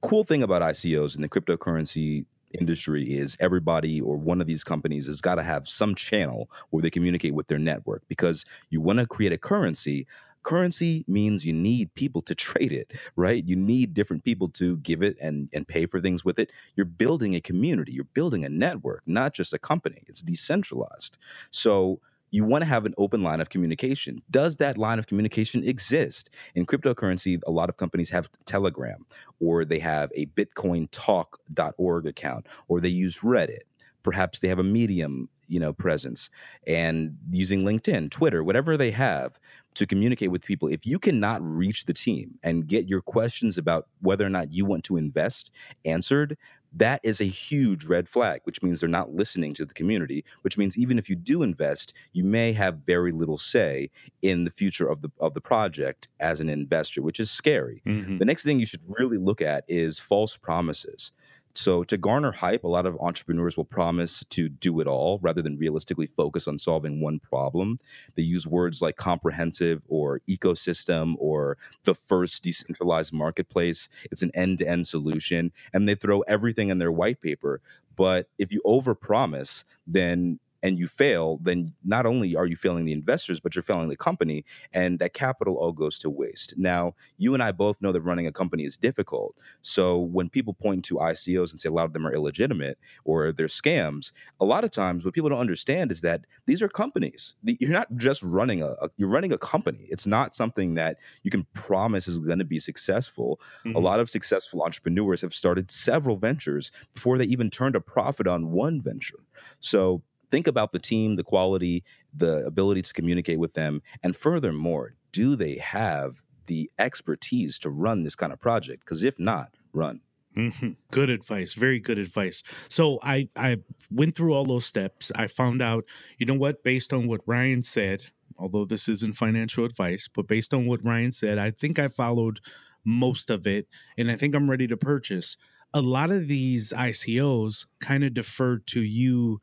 [0.01, 5.07] cool thing about ICOs in the cryptocurrency industry is everybody or one of these companies
[5.07, 8.99] has got to have some channel where they communicate with their network because you want
[8.99, 10.05] to create a currency
[10.43, 13.45] currency means you need people to trade it right?
[13.45, 16.51] You need different people to give it and and pay for things with it.
[16.75, 21.17] You're building a community you're building a network not just a company it's decentralized.
[21.51, 24.21] So you want to have an open line of communication.
[24.31, 26.29] Does that line of communication exist?
[26.55, 29.05] In cryptocurrency, a lot of companies have Telegram
[29.39, 33.61] or they have a bitcointalk.org account or they use Reddit.
[34.03, 36.29] Perhaps they have a Medium, you know, presence
[36.65, 39.37] and using LinkedIn, Twitter, whatever they have
[39.75, 40.67] to communicate with people.
[40.67, 44.65] If you cannot reach the team and get your questions about whether or not you
[44.65, 45.51] want to invest
[45.85, 46.37] answered,
[46.73, 50.57] that is a huge red flag, which means they're not listening to the community, which
[50.57, 53.89] means even if you do invest, you may have very little say
[54.21, 57.81] in the future of the of the project as an investor, which is scary.
[57.85, 58.17] Mm-hmm.
[58.17, 61.11] The next thing you should really look at is false promises.
[61.53, 65.41] So, to garner hype, a lot of entrepreneurs will promise to do it all rather
[65.41, 67.79] than realistically focus on solving one problem.
[68.15, 73.89] They use words like comprehensive or ecosystem or the first decentralized marketplace.
[74.11, 77.61] It's an end to end solution, and they throw everything in their white paper.
[77.95, 82.91] But if you overpromise, then and you fail, then not only are you failing the
[82.91, 86.53] investors, but you're failing the company, and that capital all goes to waste.
[86.57, 89.35] Now, you and I both know that running a company is difficult.
[89.61, 93.31] So when people point to ICOs and say a lot of them are illegitimate or
[93.31, 97.35] they're scams, a lot of times what people don't understand is that these are companies.
[97.43, 99.87] You're not just running a, you're running a company.
[99.89, 103.39] It's not something that you can promise is going to be successful.
[103.65, 103.75] Mm-hmm.
[103.75, 108.27] A lot of successful entrepreneurs have started several ventures before they even turned a profit
[108.27, 109.19] on one venture.
[109.59, 114.95] So think about the team, the quality, the ability to communicate with them, and furthermore,
[115.11, 118.83] do they have the expertise to run this kind of project?
[118.85, 120.01] Because if not, run.
[120.35, 120.71] Mm-hmm.
[120.91, 121.53] Good advice.
[121.53, 122.43] Very good advice.
[122.69, 123.57] So I I
[123.89, 125.11] went through all those steps.
[125.15, 125.85] I found out,
[126.17, 128.03] you know what, based on what Ryan said,
[128.37, 132.39] although this isn't financial advice, but based on what Ryan said, I think I followed
[132.85, 133.67] most of it,
[133.97, 135.37] and I think I'm ready to purchase.
[135.73, 139.39] A lot of these ICOs kind of defer to you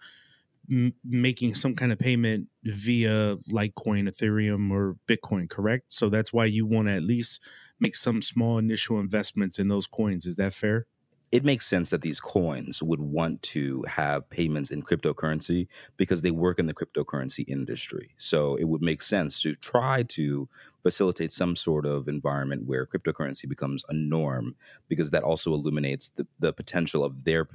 [1.05, 5.93] making some kind of payment via Litecoin, Ethereum, or Bitcoin, correct?
[5.93, 7.41] So that's why you want to at least
[7.81, 10.27] make some small initial investments in those coins.
[10.27, 10.87] Is that fair?
[11.31, 16.31] It makes sense that these coins would want to have payments in cryptocurrency because they
[16.31, 18.15] work in the cryptocurrency industry.
[18.17, 20.49] So it would make sense to try to
[20.83, 24.57] facilitate some sort of environment where cryptocurrency becomes a norm
[24.89, 27.47] because that also illuminates the, the potential of their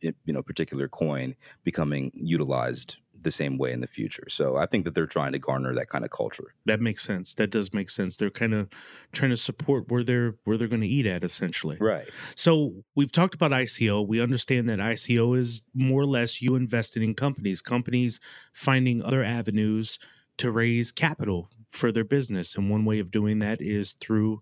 [0.00, 1.34] you know particular coin
[1.64, 4.24] becoming utilized the same way in the future.
[4.28, 6.54] So I think that they're trying to garner that kind of culture.
[6.66, 7.34] That makes sense.
[7.34, 8.16] That does make sense.
[8.16, 8.68] They're kind of
[9.12, 11.76] trying to support where they're where they're going to eat at essentially.
[11.80, 12.08] Right.
[12.34, 14.06] So we've talked about ICO.
[14.06, 18.20] We understand that ICO is more or less you investing in companies, companies
[18.52, 19.98] finding other avenues
[20.38, 22.56] to raise capital for their business.
[22.56, 24.40] And one way of doing that is through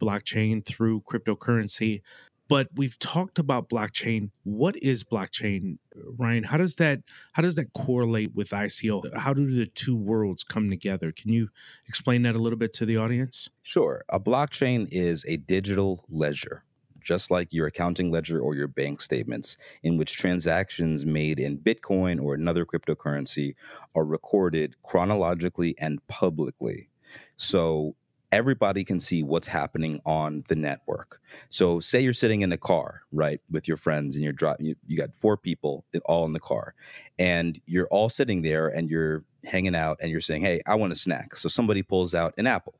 [0.00, 2.02] blockchain, through cryptocurrency
[2.48, 4.30] but we've talked about blockchain.
[4.42, 6.44] What is blockchain ryan?
[6.44, 7.00] How does that
[7.32, 11.12] how does that correlate with ico how do the two worlds come together?
[11.12, 11.48] Can you
[11.86, 13.48] explain that a little bit to the audience?
[13.62, 14.04] Sure.
[14.08, 16.64] A blockchain is a digital ledger
[17.00, 22.22] just like your accounting ledger or your bank statements, in which transactions made in Bitcoin
[22.22, 23.54] or another cryptocurrency
[23.94, 26.90] are recorded chronologically and publicly.
[27.38, 27.94] So
[28.30, 31.20] everybody can see what's happening on the network.
[31.48, 34.76] So say you're sitting in a car, right, with your friends and you're driving you,
[34.86, 36.74] you got four people all in the car
[37.18, 40.92] and you're all sitting there and you're hanging out and you're saying, "Hey, I want
[40.92, 42.74] a snack." So somebody pulls out an apple.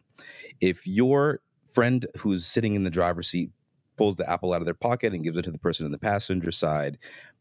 [0.61, 1.41] If your
[1.73, 3.51] friend who's sitting in the driver's seat
[3.97, 5.99] pulls the apple out of their pocket and gives it to the person in the
[5.99, 6.99] passenger side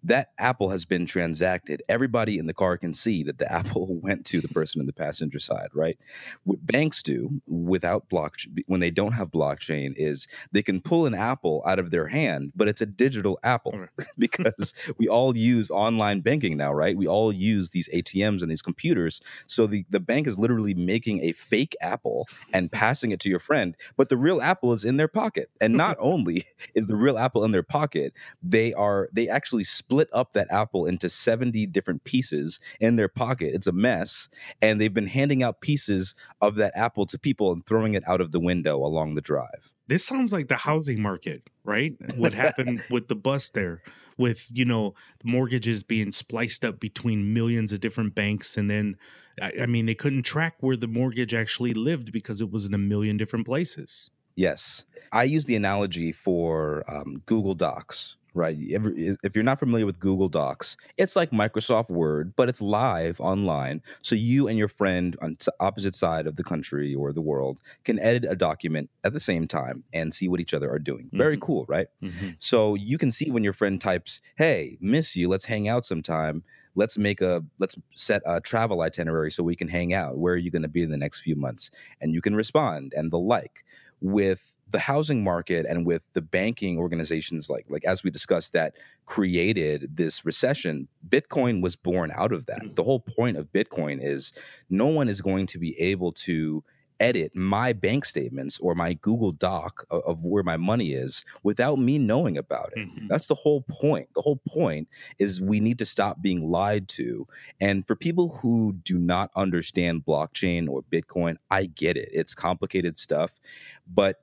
[0.07, 1.83] that apple has been transacted.
[1.89, 4.93] Everybody in the car can see that the apple went to the person in the
[4.93, 5.97] passenger side, right?
[6.45, 11.13] What banks do without blockchain, when they don't have blockchain, is they can pull an
[11.13, 16.21] apple out of their hand, but it's a digital apple because we all use online
[16.21, 16.95] banking now, right?
[16.95, 19.19] We all use these ATMs and these computers.
[19.47, 23.39] So the, the bank is literally making a fake apple and passing it to your
[23.39, 25.49] friend, but the real apple is in their pocket.
[25.59, 29.96] And not only is the real apple in their pocket, they are, they actually split
[30.13, 33.53] up that apple into 70 different pieces in their pocket.
[33.53, 34.29] It's a mess.
[34.61, 38.21] And they've been handing out pieces of that apple to people and throwing it out
[38.21, 39.73] of the window along the drive.
[39.87, 41.95] This sounds like the housing market, right?
[42.17, 43.81] What happened with the bus there,
[44.17, 48.57] with, you know, mortgages being spliced up between millions of different banks.
[48.57, 48.97] And then,
[49.41, 52.79] I mean, they couldn't track where the mortgage actually lived because it was in a
[52.79, 54.11] million different places.
[54.35, 54.83] Yes.
[55.11, 58.55] I use the analogy for um, Google Docs, right?
[58.59, 63.81] If you're not familiar with Google Docs, it's like Microsoft Word, but it's live online.
[64.01, 67.99] So you and your friend on opposite side of the country or the world can
[67.99, 71.05] edit a document at the same time and see what each other are doing.
[71.05, 71.17] Mm-hmm.
[71.17, 71.87] Very cool, right?
[72.01, 72.29] Mm-hmm.
[72.39, 75.27] So you can see when your friend types, "Hey, miss you.
[75.27, 76.43] Let's hang out sometime."
[76.77, 80.37] let's make a let's set a travel itinerary so we can hang out where are
[80.37, 83.17] you going to be in the next few months and you can respond and the
[83.17, 83.65] like
[83.99, 88.75] with the housing market and with the banking organizations like like as we discussed that
[89.05, 92.61] created this recession bitcoin was born out of that.
[92.61, 92.73] Mm-hmm.
[92.75, 94.33] the whole point of bitcoin is
[94.69, 96.63] no one is going to be able to
[96.99, 101.77] edit my bank statements or my google doc of, of where my money is without
[101.77, 102.79] me knowing about it.
[102.79, 103.07] Mm-hmm.
[103.07, 104.09] that's the whole point.
[104.15, 104.87] The whole point
[105.19, 107.27] is we need to stop being lied to.
[107.61, 112.09] And for people who do not understand blockchain or bitcoin i get it.
[112.11, 113.39] It's complicated stuff.
[113.87, 114.17] But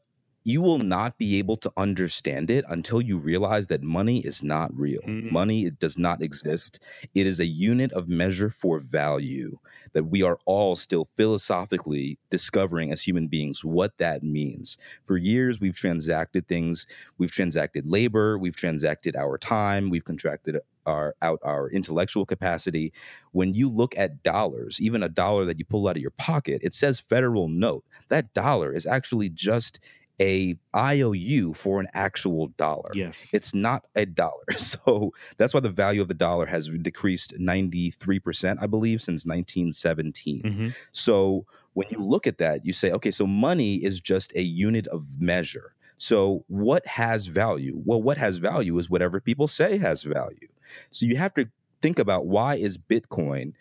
[0.44, 4.70] you will not be able to understand it until you realize that money is not
[4.78, 5.00] real.
[5.00, 5.32] Mm-hmm.
[5.32, 6.78] Money it does not exist.
[7.14, 9.58] It is a unit of measure for value
[9.94, 14.76] that we are all still philosophically discovering as human beings what that means.
[15.06, 21.14] For years we've transacted things, we've transacted labor, we've transacted our time, we've contracted our
[21.22, 22.92] out our intellectual capacity.
[23.32, 26.60] When you look at dollars, even a dollar that you pull out of your pocket,
[26.62, 27.84] it says federal note.
[28.08, 29.80] That dollar is actually just
[30.20, 32.90] a IOU for an actual dollar.
[32.94, 33.30] Yes.
[33.32, 34.44] It's not a dollar.
[34.56, 40.42] So that's why the value of the dollar has decreased 93%, I believe, since 1917.
[40.42, 40.68] Mm-hmm.
[40.92, 44.86] So when you look at that, you say, okay, so money is just a unit
[44.88, 45.74] of measure.
[45.96, 47.80] So what has value?
[47.84, 50.48] Well, what has value is whatever people say has value.
[50.90, 51.48] So you have to
[51.80, 53.52] think about why is Bitcoin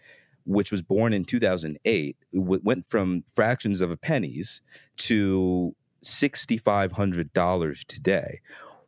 [0.45, 4.61] which was born in 2008 went from fractions of a pennies
[4.97, 8.41] to $6,500 today.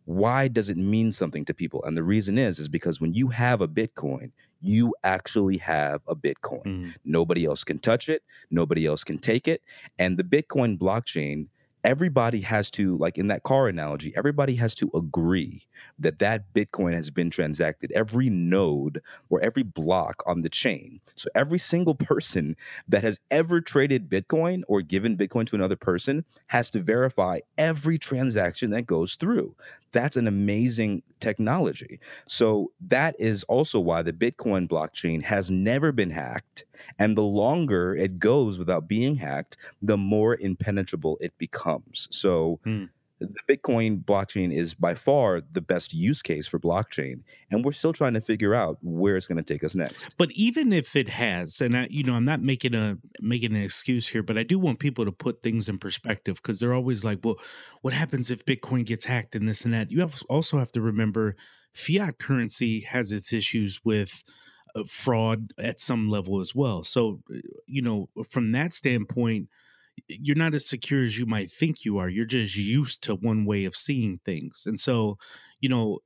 [0.06, 1.84] Why does it mean something to people?
[1.84, 6.15] And the reason is, is because when you have a Bitcoin, you actually have a
[6.15, 6.63] Bitcoin.
[6.63, 6.95] Mm.
[7.04, 8.23] Nobody else can touch it.
[8.51, 9.62] Nobody else can take it.
[9.97, 11.47] And the Bitcoin blockchain
[11.86, 15.65] everybody has to like in that car analogy everybody has to agree
[16.00, 21.00] that that bitcoin has been transacted every node or every block on the chain.
[21.15, 22.56] So every single person
[22.88, 27.98] that has ever traded bitcoin or given bitcoin to another person has to verify every
[27.98, 29.56] transaction that goes through
[29.95, 36.12] that's an amazing technology so that is also why the bitcoin blockchain has never been
[36.12, 36.65] hacked
[36.99, 42.08] and the longer it goes without being hacked the more impenetrable it becomes.
[42.12, 42.89] So mm.
[43.34, 47.94] The Bitcoin blockchain is by far the best use case for blockchain, and we're still
[47.94, 50.16] trying to figure out where it's going to take us next.
[50.18, 53.62] But even if it has, and I, you know, I'm not making a making an
[53.62, 57.04] excuse here, but I do want people to put things in perspective because they're always
[57.04, 57.38] like, "Well,
[57.82, 60.82] what happens if Bitcoin gets hacked and this and that?" You have also have to
[60.82, 61.36] remember
[61.74, 64.24] fiat currency has its issues with
[64.76, 66.84] uh, fraud at some level as well.
[66.84, 69.50] So, uh, you know, from that standpoint
[70.08, 72.10] you're not as secure as you might think you are.
[72.10, 74.63] You're just used to one way of seeing things.
[74.65, 75.17] And so,
[75.62, 75.99] you know,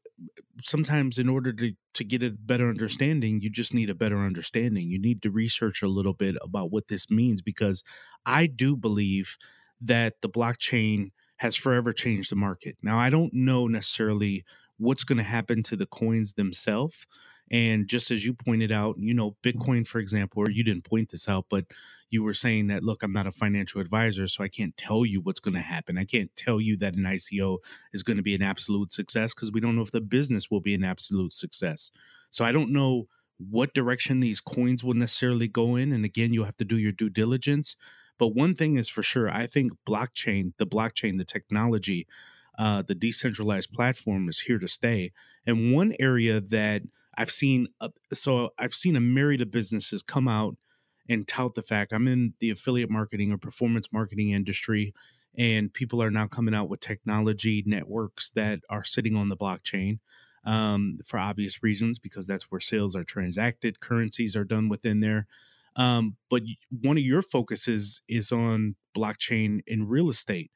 [0.63, 4.89] sometimes in order to to get a better understanding, you just need a better understanding.
[4.89, 7.83] You need to research a little bit about what this means because
[8.25, 9.37] I do believe
[9.81, 12.77] that the blockchain has forever changed the market.
[12.81, 14.44] Now, I don't know necessarily
[14.77, 17.06] what's going to happen to the coins themselves.
[17.52, 21.10] And just as you pointed out, you know, Bitcoin, for example, or you didn't point
[21.10, 21.65] this out, but
[22.10, 25.21] you were saying that, look, I'm not a financial advisor, so I can't tell you
[25.21, 25.97] what's going to happen.
[25.97, 27.58] I can't tell you that an ICO
[27.93, 30.62] is going to be an absolute success because we don't know if the business will
[30.62, 31.91] be an absolute success.
[32.31, 35.91] So I don't know what direction these coins will necessarily go in.
[35.91, 37.75] And again, you'll have to do your due diligence.
[38.17, 42.06] But one thing is for sure, I think blockchain, the blockchain, the technology,
[42.58, 45.13] uh, the decentralized platform is here to stay.
[45.45, 46.83] And one area that
[47.20, 50.56] I've seen, uh, so I've seen a myriad of businesses come out
[51.10, 54.94] and tout the fact I'm in the affiliate marketing or performance marketing industry,
[55.38, 60.00] and people are now coming out with technology networks that are sitting on the blockchain
[60.46, 65.28] um, for obvious reasons because that's where sales are transacted, currencies are done within there.
[65.76, 70.52] Um, but one of your focuses is on blockchain in real estate.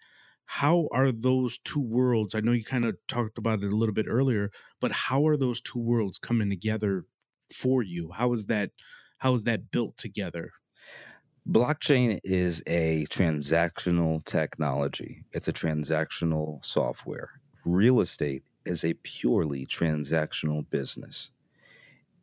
[0.45, 2.35] How are those two worlds?
[2.35, 5.37] I know you kind of talked about it a little bit earlier, but how are
[5.37, 7.05] those two worlds coming together
[7.53, 8.11] for you?
[8.11, 8.71] How is that?
[9.19, 10.51] How is that built together?
[11.49, 15.25] Blockchain is a transactional technology.
[15.33, 17.41] It's a transactional software.
[17.65, 21.31] Real estate is a purely transactional business.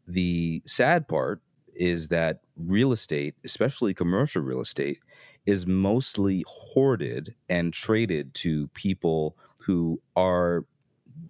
[0.07, 1.43] The sad part
[1.75, 4.99] is that real estate, especially commercial real estate,
[5.47, 10.65] is mostly hoarded and traded to people who are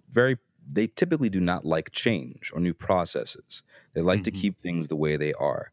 [0.09, 0.37] very
[0.73, 3.63] they typically do not like change or new processes.
[3.93, 4.23] They like mm-hmm.
[4.23, 5.71] to keep things the way they are.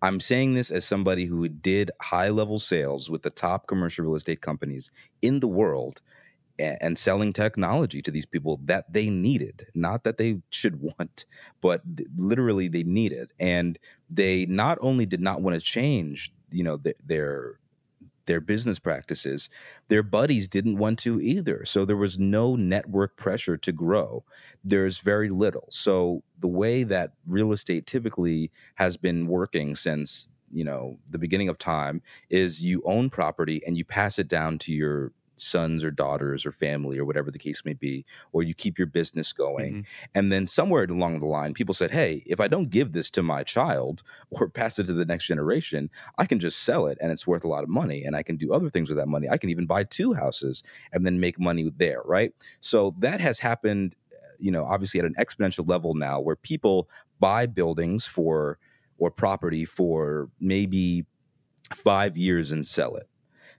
[0.00, 4.16] I'm saying this as somebody who did high level sales with the top commercial real
[4.16, 4.90] estate companies
[5.20, 6.00] in the world
[6.58, 11.24] and selling technology to these people that they needed not that they should want
[11.60, 11.82] but
[12.16, 13.78] literally they needed and
[14.10, 17.58] they not only did not want to change you know their
[18.26, 19.48] their business practices
[19.92, 21.66] their buddies didn't want to either.
[21.66, 24.24] So there was no network pressure to grow.
[24.64, 25.68] There's very little.
[25.70, 31.50] So the way that real estate typically has been working since you know the beginning
[31.50, 32.00] of time
[32.30, 36.52] is you own property and you pass it down to your sons or daughters or
[36.52, 39.72] family or whatever the case may be, or you keep your business going.
[39.72, 40.10] Mm-hmm.
[40.14, 43.22] And then somewhere along the line, people said, hey, if I don't give this to
[43.22, 47.10] my child or pass it to the next generation, I can just sell it and
[47.10, 49.28] it's worth a lot of money and I can do other things with that money.
[49.28, 50.62] I can even buy two houses
[50.92, 52.32] and then make money there, right?
[52.60, 53.94] So that has happened,
[54.38, 56.88] you know, obviously at an exponential level now where people
[57.20, 58.58] buy buildings for
[58.98, 61.04] or property for maybe
[61.74, 63.08] five years and sell it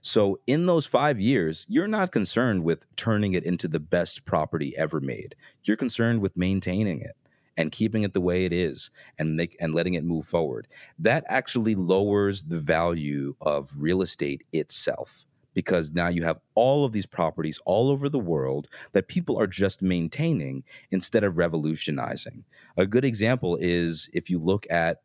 [0.06, 4.76] so, in those five years, you're not concerned with turning it into the best property
[4.76, 5.34] ever made.
[5.64, 7.16] You're concerned with maintaining it
[7.56, 10.68] and keeping it the way it is and make and letting it move forward.
[10.98, 15.24] That actually lowers the value of real estate itself
[15.54, 19.46] because now you have all of these properties all over the world that people are
[19.46, 22.44] just maintaining instead of revolutionizing.
[22.76, 24.98] A good example is if you look at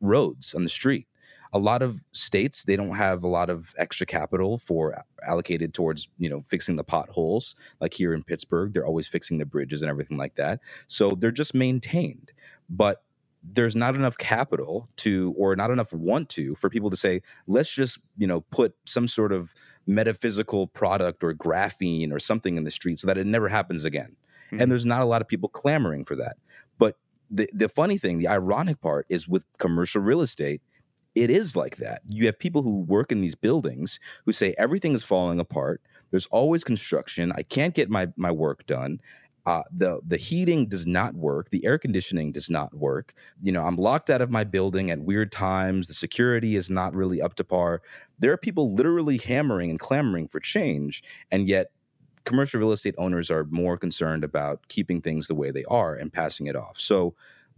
[0.00, 1.08] roads on the street
[1.54, 6.08] a lot of states they don't have a lot of extra capital for allocated towards
[6.18, 7.54] you know fixing the potholes.
[7.80, 10.60] Like here in pittsburgh they're always fixing the bridges and everything like that.
[10.88, 12.32] So they're just maintained.
[12.68, 13.02] But
[13.42, 17.72] there's not enough capital to or not enough want to for people to say let's
[17.72, 19.54] just you know put some sort of
[19.86, 24.16] metaphysical product or graphene or something in the street so that it never happens again.
[24.46, 24.60] Mm-hmm.
[24.60, 26.36] and there's not a lot of people clamoring for that.
[26.78, 26.98] But
[27.30, 30.60] the, the funny thing the ironic part is with commercial real estate
[31.14, 32.02] it is like that.
[32.08, 35.80] You have people who work in these buildings who say everything is falling apart.
[36.10, 37.32] There's always construction.
[37.32, 39.00] I can't get my my work done.
[39.46, 41.50] Uh, the the heating does not work.
[41.50, 43.12] The air conditioning does not work.
[43.42, 45.86] You know, I'm locked out of my building at weird times.
[45.86, 47.82] The security is not really up to par.
[48.18, 51.70] There are people literally hammering and clamoring for change, and yet
[52.24, 56.12] commercial real estate owners are more concerned about keeping things the way they are and
[56.12, 56.78] passing it off.
[56.80, 57.14] So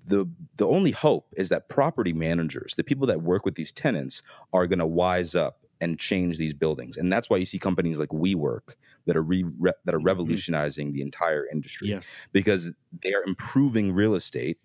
[0.06, 4.22] the the only hope is that property managers, the people that work with these tenants,
[4.52, 7.98] are going to wise up and change these buildings, and that's why you see companies
[7.98, 8.74] like WeWork
[9.06, 10.06] that are re, re, that are mm-hmm.
[10.06, 10.94] revolutionizing mm-hmm.
[10.96, 11.88] the entire industry.
[11.88, 14.58] Yes, because they are improving real estate,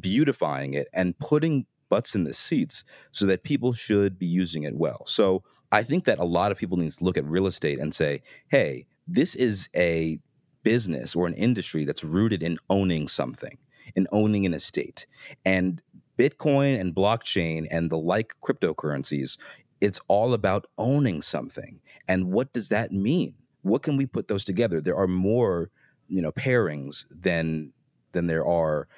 [0.00, 4.74] beautifying it, and putting butts in the seats so that people should be using it
[4.74, 5.04] well.
[5.06, 7.92] So I think that a lot of people need to look at real estate and
[7.92, 10.18] say, "Hey, this is a
[10.62, 13.58] business or an industry that's rooted in owning something."
[13.94, 15.06] In owning an estate.
[15.44, 15.82] And
[16.18, 19.38] Bitcoin and blockchain and the like cryptocurrencies,
[19.80, 21.80] it's all about owning something.
[22.08, 23.34] And what does that mean?
[23.62, 24.80] What can we put those together?
[24.80, 25.70] There are more,
[26.08, 27.72] you know, pairings than
[28.12, 28.88] than there are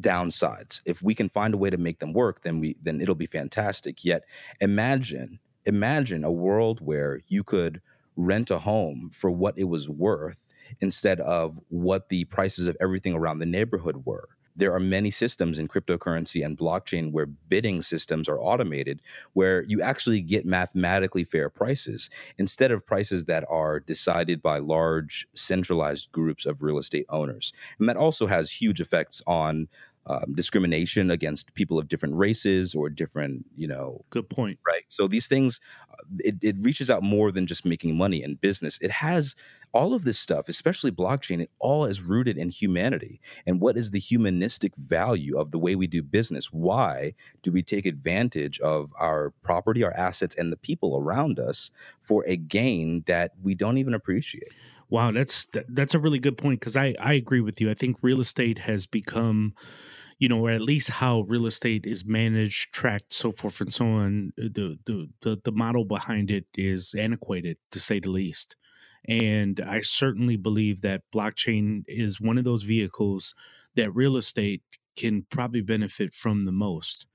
[0.00, 0.82] downsides.
[0.84, 3.26] If we can find a way to make them work, then we then it'll be
[3.26, 4.04] fantastic.
[4.04, 4.24] Yet
[4.60, 7.80] imagine imagine a world where you could
[8.16, 10.38] rent a home for what it was worth
[10.80, 15.58] instead of what the prices of everything around the neighborhood were there are many systems
[15.58, 19.00] in cryptocurrency and blockchain where bidding systems are automated,
[19.34, 25.26] where you actually get mathematically fair prices instead of prices that are decided by large
[25.34, 27.52] centralized groups of real estate owners.
[27.78, 29.68] And that also has huge effects on
[30.08, 34.04] um, discrimination against people of different races or different, you know.
[34.10, 34.58] Good point.
[34.64, 34.84] Right.
[34.86, 38.78] So these things, uh, it, it reaches out more than just making money in business.
[38.80, 39.34] It has
[39.76, 43.20] all of this stuff, especially blockchain, it all is rooted in humanity.
[43.46, 46.46] And what is the humanistic value of the way we do business?
[46.50, 51.70] Why do we take advantage of our property, our assets, and the people around us
[52.00, 54.54] for a gain that we don't even appreciate?
[54.88, 57.70] Wow, that's that's a really good point because I I agree with you.
[57.70, 59.54] I think real estate has become
[60.18, 63.86] you know, or at least how real estate is managed, tracked, so forth and so
[63.86, 64.32] on.
[64.36, 68.56] The the the, the model behind it is antiquated, to say the least.
[69.08, 73.34] And I certainly believe that blockchain is one of those vehicles
[73.76, 74.62] that real estate
[74.96, 77.06] can probably benefit from the most.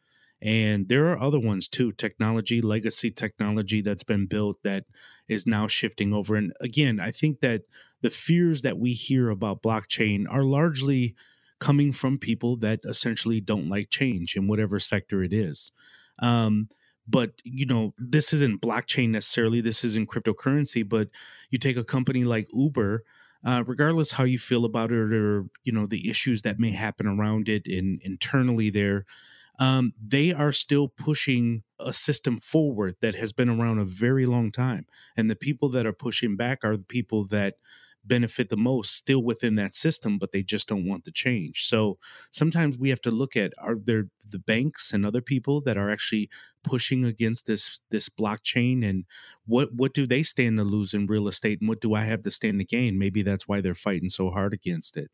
[0.42, 4.86] And there are other ones too, technology, legacy technology that's been built that
[5.28, 6.36] is now shifting over.
[6.36, 7.64] And again, I think that
[8.02, 11.16] the fears that we hear about blockchain are largely
[11.60, 15.72] coming from people that essentially don't like change in whatever sector it is.
[16.18, 16.70] Um,
[17.12, 21.10] but you know this isn't blockchain necessarily this isn't cryptocurrency but
[21.50, 23.04] you take a company like uber
[23.44, 27.08] uh, regardless how you feel about it or you know the issues that may happen
[27.08, 29.06] around it in internally there
[29.60, 34.52] um, they are still pushing a system forward that has been around a very long
[34.52, 34.86] time
[35.18, 37.56] and the people that are pushing back are the people that
[38.04, 41.66] benefit the most still within that system, but they just don't want the change.
[41.66, 41.98] So
[42.32, 45.90] sometimes we have to look at are there the banks and other people that are
[45.90, 46.30] actually
[46.64, 49.06] pushing against this this blockchain and
[49.46, 52.24] what what do they stand to lose in real estate and what do I have
[52.24, 53.00] to stand to gain?
[53.00, 55.12] Maybe that's why they're fighting so hard against it.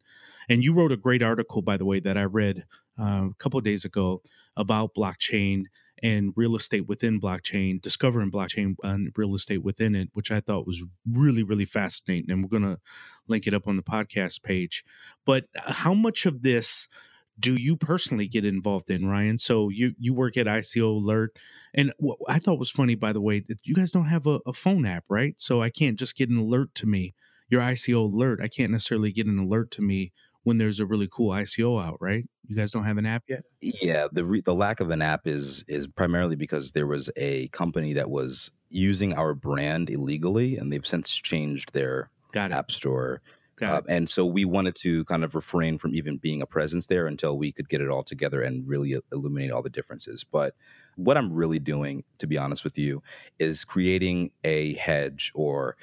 [0.49, 2.65] And you wrote a great article, by the way, that I read
[2.99, 4.21] uh, a couple days ago
[4.55, 5.65] about blockchain
[6.03, 10.67] and real estate within blockchain, discovering blockchain and real estate within it, which I thought
[10.67, 12.29] was really, really fascinating.
[12.29, 12.79] And we're going to
[13.27, 14.83] link it up on the podcast page.
[15.25, 16.87] But uh, how much of this
[17.39, 19.37] do you personally get involved in, Ryan?
[19.37, 21.37] So you you work at ICO Alert,
[21.73, 24.39] and what I thought was funny, by the way, that you guys don't have a,
[24.45, 25.35] a phone app, right?
[25.37, 27.13] So I can't just get an alert to me.
[27.49, 30.11] Your ICO Alert, I can't necessarily get an alert to me
[30.43, 32.23] when there's a really cool ICO out, right?
[32.47, 33.43] You guys don't have an app yet?
[33.59, 37.49] Yeah, the re- the lack of an app is is primarily because there was a
[37.49, 43.21] company that was using our brand illegally, and they've since changed their app store.
[43.61, 47.07] Uh, and so we wanted to kind of refrain from even being a presence there
[47.07, 50.23] until we could get it all together and really illuminate all the differences.
[50.23, 50.53] But
[50.95, 53.01] what I'm really doing, to be honest with you,
[53.39, 55.75] is creating a hedge or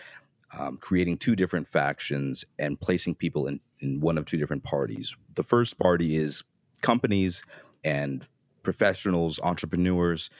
[0.56, 5.16] um, creating two different factions and placing people in, in one of two different parties.
[5.34, 6.44] The first party is
[6.82, 7.42] companies
[7.82, 8.26] and
[8.62, 10.30] professionals, entrepreneurs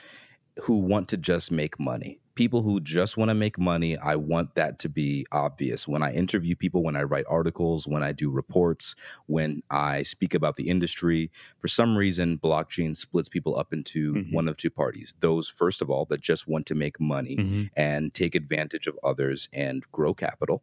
[0.63, 4.55] who want to just make money people who just want to make money, I want
[4.55, 5.87] that to be obvious.
[5.87, 8.95] When I interview people, when I write articles, when I do reports,
[9.27, 14.35] when I speak about the industry, for some reason, blockchain splits people up into mm-hmm.
[14.35, 15.15] one of two parties.
[15.21, 17.65] Those, first of all, that just want to make money mm-hmm.
[17.77, 20.63] and take advantage of others and grow capital.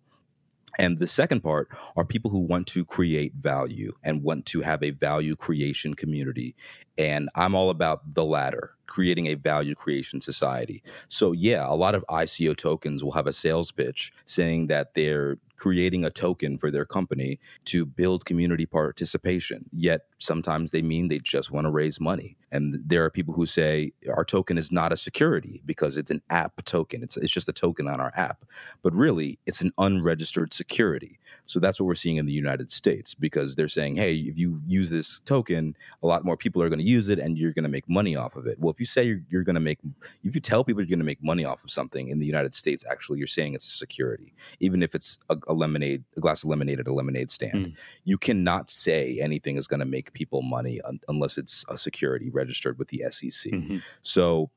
[0.80, 4.82] And the second part are people who want to create value and want to have
[4.84, 6.56] a value creation community.
[6.98, 10.84] And I'm all about the latter, creating a value creation society.
[11.08, 15.38] So, yeah, a lot of ICO tokens will have a sales pitch saying that they're
[15.62, 19.70] creating a token for their company to build community participation.
[19.72, 22.36] Yet sometimes they mean they just want to raise money.
[22.52, 26.24] And there are people who say our token is not a security because it's an
[26.32, 27.04] app token.
[27.04, 28.44] It's, it's just a token on our app.
[28.82, 31.20] But really, it's an unregistered security.
[31.46, 34.62] So that's what we're seeing in the United States because they're saying, hey, if you
[34.66, 37.64] use this token, a lot more people are going to use it and you're going
[37.64, 38.58] to make money off of it.
[38.60, 39.80] Well, if you say you're, you're going to make,
[40.24, 42.54] if you tell people you're going to make money off of something in the United
[42.54, 46.44] States, actually, you're saying it's a security, even if it's a, a lemonade, a glass
[46.44, 47.68] of lemonade at a lemonade stand.
[47.68, 47.76] Mm.
[48.04, 52.30] You cannot say anything is going to make people money un- unless it's a security
[52.30, 53.54] registered with the SEC.
[53.54, 53.78] Mm-hmm.
[54.02, 54.50] So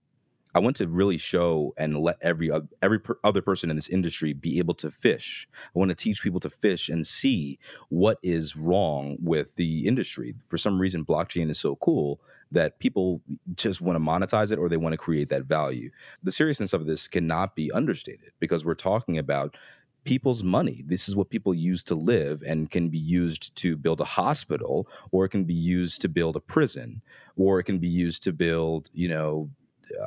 [0.55, 2.51] I want to really show and let every
[2.81, 5.49] every per, other person in this industry be able to fish.
[5.75, 10.35] I want to teach people to fish and see what is wrong with the industry.
[10.49, 12.21] For some reason, blockchain is so cool
[12.53, 13.21] that people
[13.57, 15.91] just want to monetize it or they want to create that value.
[16.23, 19.57] The seriousness of this cannot be understated because we're talking about
[20.05, 20.85] people's money.
[20.87, 24.87] This is what people use to live and can be used to build a hospital
[25.11, 27.03] or it can be used to build a prison
[27.37, 29.51] or it can be used to build, you know,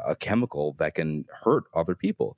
[0.05, 2.37] a chemical that can hurt other people.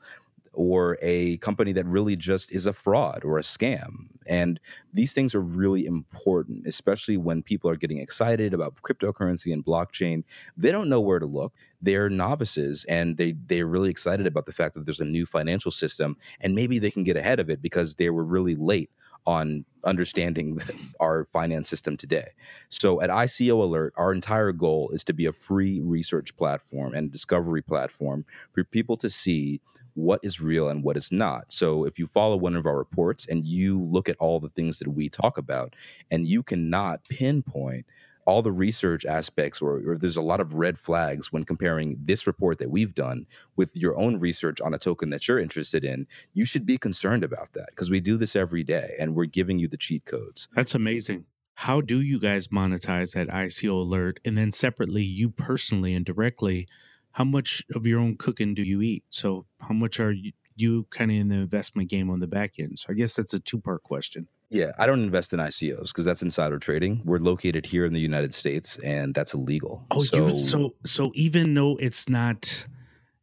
[0.53, 4.07] or a company that really just is a fraud or a scam.
[4.25, 4.59] And
[4.93, 10.23] these things are really important, especially when people are getting excited about cryptocurrency and blockchain.
[10.57, 11.53] They don't know where to look.
[11.81, 15.71] They're novices and they, they're really excited about the fact that there's a new financial
[15.71, 18.89] system and maybe they can get ahead of it because they were really late
[19.29, 20.59] on understanding
[20.99, 22.29] our finance system today.
[22.69, 27.11] So at ICO Alert, our entire goal is to be a free research platform and
[27.11, 29.61] discovery platform for people to see
[29.93, 31.51] what is real and what is not.
[31.51, 34.79] So if you follow one of our reports and you look at all the things
[34.79, 35.75] that we talk about
[36.09, 37.85] and you cannot pinpoint
[38.29, 42.27] all the research aspects or, or, there's a lot of red flags when comparing this
[42.27, 43.25] report that we've done
[43.55, 47.23] with your own research on a token that you're interested in you should be concerned
[47.23, 50.47] about that because we do this every day and we're giving you the cheat codes.
[50.55, 51.25] That's amazing.
[51.55, 54.19] How do you guys monetize that ico alert?
[54.23, 56.67] And then separately you personally and directly
[57.13, 59.05] how much of your own cooking do you eat?
[59.09, 62.59] So how much are you, you kind of in the investment game on the back
[62.59, 62.77] end?
[62.77, 66.05] So i guess that's a two part question yeah, I don't invest in ICOs because
[66.05, 67.01] that's insider trading.
[67.05, 69.85] We're located here in the United States, and that's illegal.
[69.91, 72.65] Oh, so, you, so so even though it's not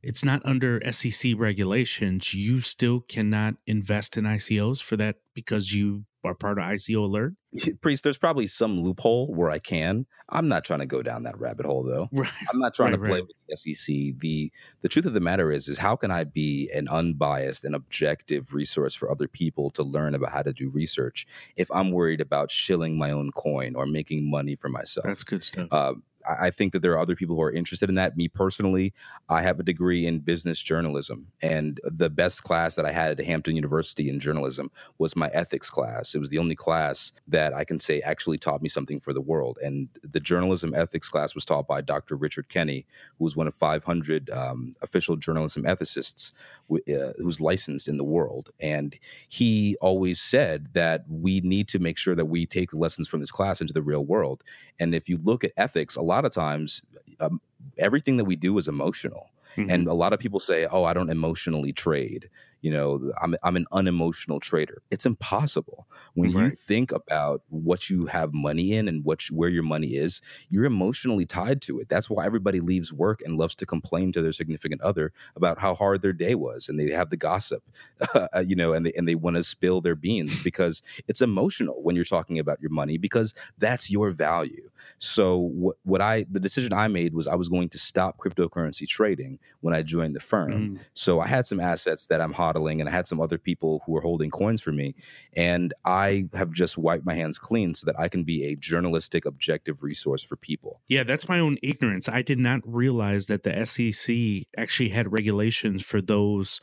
[0.06, 6.04] it's not under SEC regulations, you still cannot invest in ICOs for that because you
[6.22, 7.34] are part of ICO Alert?
[7.80, 10.06] Priest, there's probably some loophole where I can.
[10.28, 12.08] I'm not trying to go down that rabbit hole though.
[12.16, 12.30] Right.
[12.52, 13.26] I'm not trying right, to play right.
[13.26, 14.20] with the SEC.
[14.20, 14.52] The
[14.82, 18.54] the truth of the matter is is how can I be an unbiased and objective
[18.54, 21.26] resource for other people to learn about how to do research
[21.56, 25.04] if I'm worried about shilling my own coin or making money for myself?
[25.04, 25.68] That's good stuff.
[25.70, 25.94] Uh,
[26.28, 28.16] I think that there are other people who are interested in that.
[28.16, 28.92] Me personally,
[29.28, 33.26] I have a degree in business journalism, and the best class that I had at
[33.26, 36.14] Hampton University in journalism was my ethics class.
[36.14, 39.20] It was the only class that I can say actually taught me something for the
[39.20, 39.58] world.
[39.62, 42.16] And the journalism ethics class was taught by Dr.
[42.16, 42.86] Richard Kenny,
[43.18, 46.32] who was one of 500 um, official journalism ethicists
[46.70, 48.50] uh, who's licensed in the world.
[48.60, 48.98] And
[49.28, 53.20] he always said that we need to make sure that we take the lessons from
[53.20, 54.42] this class into the real world.
[54.78, 56.82] And if you look at ethics, a lot of times
[57.20, 57.40] um,
[57.78, 59.30] everything that we do is emotional.
[59.56, 59.70] Mm-hmm.
[59.70, 62.28] And a lot of people say, "Oh, I don't emotionally trade."
[62.66, 64.82] You know i'm, I'm an unemotional trader.
[64.90, 65.86] It's impossible.
[66.14, 66.44] When right.
[66.44, 70.20] you think about what you have money in and what you, where your money is
[70.50, 71.88] you're emotionally tied to it.
[71.88, 75.74] That's why everybody leaves work and loves to complain to their significant other about how
[75.74, 77.62] hard their day was and they have the gossip
[78.14, 81.82] uh, you know and they, and they want to spill their beans because it's emotional
[81.84, 84.68] when you're talking about your money because that's your value.
[84.98, 88.88] So what, what i the decision i made was i was going to stop cryptocurrency
[88.88, 90.52] trading when i joined the firm.
[90.52, 90.78] Mm.
[90.94, 93.92] so i had some assets that i'm hodling and I had some other people who
[93.92, 94.94] were holding coins for me.
[95.36, 99.24] And I have just wiped my hands clean so that I can be a journalistic,
[99.24, 100.80] objective resource for people.
[100.88, 102.08] Yeah, that's my own ignorance.
[102.08, 106.60] I did not realize that the SEC actually had regulations for those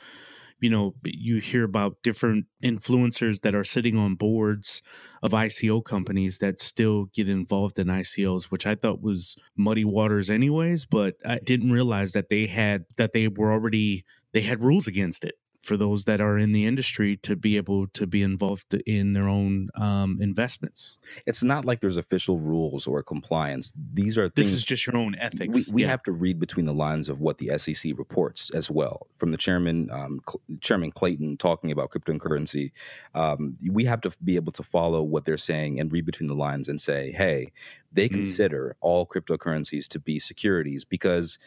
[0.64, 4.82] you know you hear about different influencers that are sitting on boards
[5.22, 10.30] of ICO companies that still get involved in ICOs which I thought was muddy waters
[10.30, 14.88] anyways but I didn't realize that they had that they were already they had rules
[14.88, 18.74] against it for those that are in the industry to be able to be involved
[18.86, 20.98] in their own um, investments.
[21.26, 23.72] It's not like there's official rules or compliance.
[23.94, 25.68] These are things, this is just your own ethics.
[25.68, 25.88] We, we yeah.
[25.88, 29.08] have to read between the lines of what the SEC reports as well.
[29.16, 32.72] From the chairman, um, Cl- Chairman Clayton, talking about cryptocurrency,
[33.16, 36.36] um, we have to be able to follow what they're saying and read between the
[36.36, 37.54] lines and say, hey,
[37.94, 38.16] they mm.
[38.16, 41.40] consider all cryptocurrencies to be securities because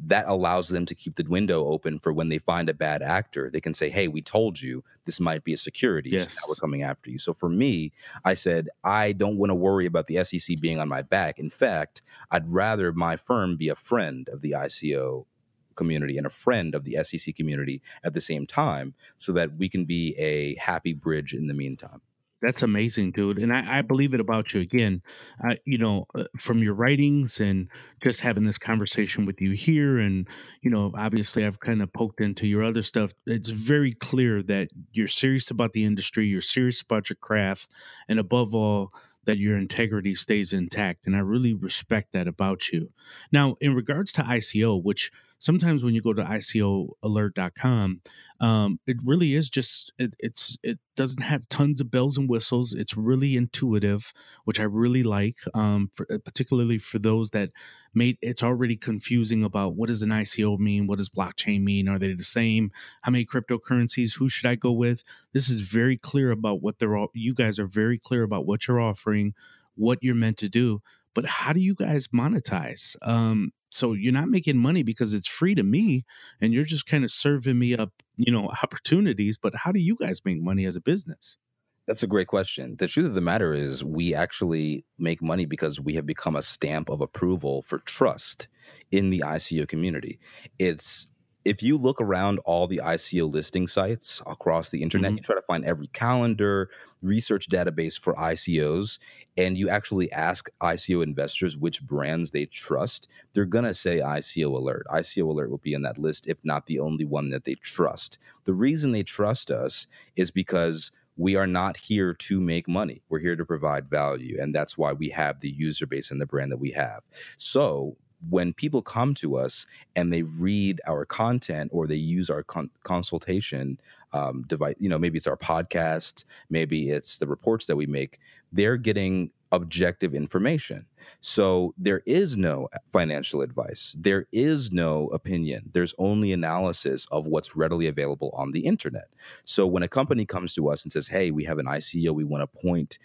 [0.00, 3.50] that allows them to keep the window open for when they find a bad actor.
[3.50, 6.32] They can say, "Hey, we told you this might be a security, yes.
[6.32, 7.92] so now we're coming after you." So for me,
[8.24, 11.38] I said I don't want to worry about the SEC being on my back.
[11.38, 15.26] In fact, I'd rather my firm be a friend of the ICO
[15.74, 19.68] community and a friend of the SEC community at the same time, so that we
[19.68, 22.00] can be a happy bridge in the meantime.
[22.42, 23.38] That's amazing, dude.
[23.38, 25.00] And I, I believe it about you again.
[25.42, 27.68] Uh, you know, uh, from your writings and
[28.02, 30.28] just having this conversation with you here, and
[30.60, 33.12] you know, obviously, I've kind of poked into your other stuff.
[33.26, 36.26] It's very clear that you're serious about the industry.
[36.26, 37.68] You're serious about your craft,
[38.08, 38.92] and above all,
[39.24, 41.06] that your integrity stays intact.
[41.06, 42.90] And I really respect that about you.
[43.32, 45.10] Now, in regards to ICO, which
[45.44, 48.00] sometimes when you go to ICOalert.com,
[48.40, 52.72] um, it really is just it, it's it doesn't have tons of bells and whistles.
[52.72, 54.14] It's really intuitive,
[54.44, 57.50] which I really like, um, for, uh, particularly for those that
[57.94, 61.98] made it's already confusing about what does an ICO mean, what does blockchain mean, are
[61.98, 62.72] they the same,
[63.02, 65.04] how many cryptocurrencies, who should I go with?
[65.34, 67.08] This is very clear about what they're all.
[67.12, 69.34] You guys are very clear about what you're offering,
[69.74, 70.80] what you're meant to do
[71.14, 75.54] but how do you guys monetize um, so you're not making money because it's free
[75.54, 76.04] to me
[76.40, 79.38] and you're just kind of serving me up, you know, opportunities.
[79.38, 81.38] But how do you guys make money as a business?
[81.86, 82.76] That's a great question.
[82.78, 86.40] The truth of the matter is, we actually make money because we have become a
[86.40, 88.48] stamp of approval for trust
[88.90, 90.18] in the ICO community.
[90.58, 91.06] It's
[91.44, 95.18] if you look around all the ICO listing sites across the internet, mm-hmm.
[95.18, 96.70] you try to find every calendar,
[97.02, 98.98] research database for ICOs,
[99.36, 104.46] and you actually ask ICO investors which brands they trust, they're going to say ICO
[104.46, 104.86] Alert.
[104.90, 108.18] ICO Alert will be in that list, if not the only one that they trust.
[108.44, 109.86] The reason they trust us
[110.16, 113.02] is because we are not here to make money.
[113.08, 114.36] We're here to provide value.
[114.40, 117.02] And that's why we have the user base and the brand that we have.
[117.36, 117.96] So
[118.28, 119.66] when people come to us
[119.96, 123.78] and they read our content or they use our con- consultation
[124.12, 128.18] um, device, you know, maybe it's our podcast, maybe it's the reports that we make,
[128.52, 130.84] they're getting objective information.
[131.20, 133.94] So there is no financial advice.
[133.96, 135.70] There is no opinion.
[135.72, 139.08] There's only analysis of what's readily available on the internet.
[139.44, 142.24] So when a company comes to us and says, "Hey, we have an ICO, we
[142.24, 142.98] want to point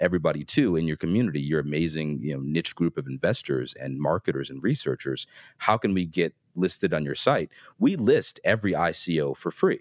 [0.00, 4.50] everybody too in your community, your amazing, you know, niche group of investors and marketers
[4.50, 5.26] and researchers,
[5.58, 9.80] how can we get listed on your site?" We list every ICO for free.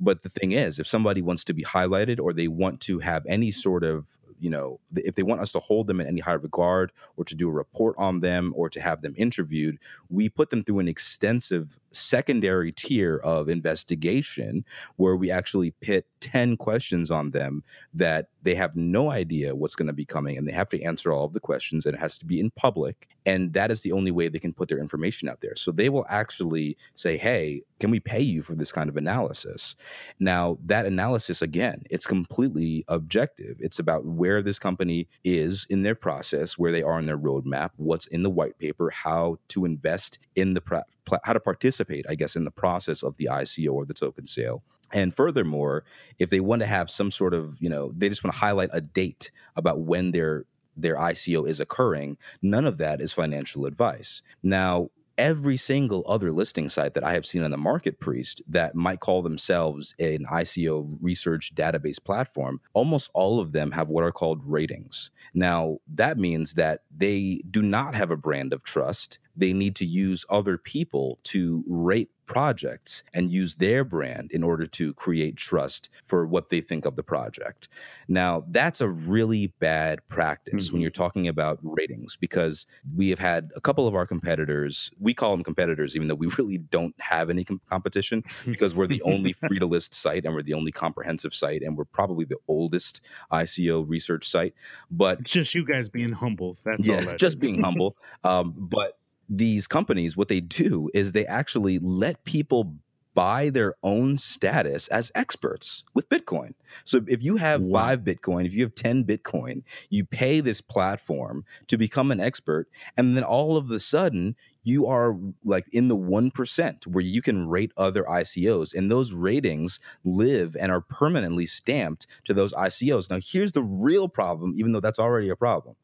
[0.00, 3.24] But the thing is, if somebody wants to be highlighted or they want to have
[3.26, 6.32] any sort of you know, if they want us to hold them in any high
[6.32, 10.48] regard or to do a report on them or to have them interviewed, we put
[10.48, 14.64] them through an extensive secondary tier of investigation
[14.96, 17.62] where we actually pit 10 questions on them
[17.94, 21.12] that they have no idea what's going to be coming and they have to answer
[21.12, 23.92] all of the questions and it has to be in public and that is the
[23.92, 25.54] only way they can put their information out there.
[25.54, 29.74] So they will actually say hey can we pay you for this kind of analysis?
[30.18, 33.56] Now that analysis again it's completely objective.
[33.58, 37.70] It's about where this company is in their process where they are in their roadmap
[37.76, 40.84] what's in the white paper how to invest in the
[41.24, 44.62] how to participate, I guess, in the process of the ICO or the token sale.
[44.92, 45.84] And furthermore,
[46.18, 48.70] if they want to have some sort of, you know, they just want to highlight
[48.72, 50.44] a date about when their
[50.76, 54.22] their ICO is occurring, none of that is financial advice.
[54.42, 54.90] Now,
[55.20, 59.00] every single other listing site that I have seen on the market priest that might
[59.00, 64.40] call themselves an ICO research database platform, almost all of them have what are called
[64.46, 65.10] ratings.
[65.34, 69.18] Now, that means that they do not have a brand of trust.
[69.36, 74.64] They need to use other people to rate projects and use their brand in order
[74.64, 77.68] to create trust for what they think of the project.
[78.06, 80.76] Now, that's a really bad practice mm-hmm.
[80.76, 85.12] when you're talking about ratings because we have had a couple of our competitors, we
[85.12, 89.02] call them competitors, even though we really don't have any com- competition because we're the
[89.02, 92.38] only free to list site and we're the only comprehensive site and we're probably the
[92.46, 93.00] oldest
[93.32, 94.54] ICO research site.
[94.88, 96.56] But just you guys being humble.
[96.64, 97.96] That's yeah, all that just being humble.
[98.22, 98.99] Um, but
[99.30, 102.74] these companies, what they do is they actually let people
[103.14, 106.54] buy their own status as experts with Bitcoin.
[106.84, 107.80] So if you have wow.
[107.80, 112.68] five Bitcoin, if you have 10 Bitcoin, you pay this platform to become an expert.
[112.96, 117.48] And then all of a sudden, you are like in the 1% where you can
[117.48, 118.74] rate other ICOs.
[118.74, 123.10] And those ratings live and are permanently stamped to those ICOs.
[123.10, 125.76] Now, here's the real problem, even though that's already a problem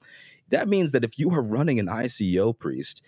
[0.50, 3.02] that means that if you are running an ICO priest,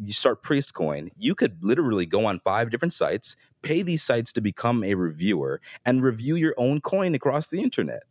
[0.00, 4.32] you start priest coin, you could literally go on five different sites, pay these sites
[4.34, 8.04] to become a reviewer, and review your own coin across the internet.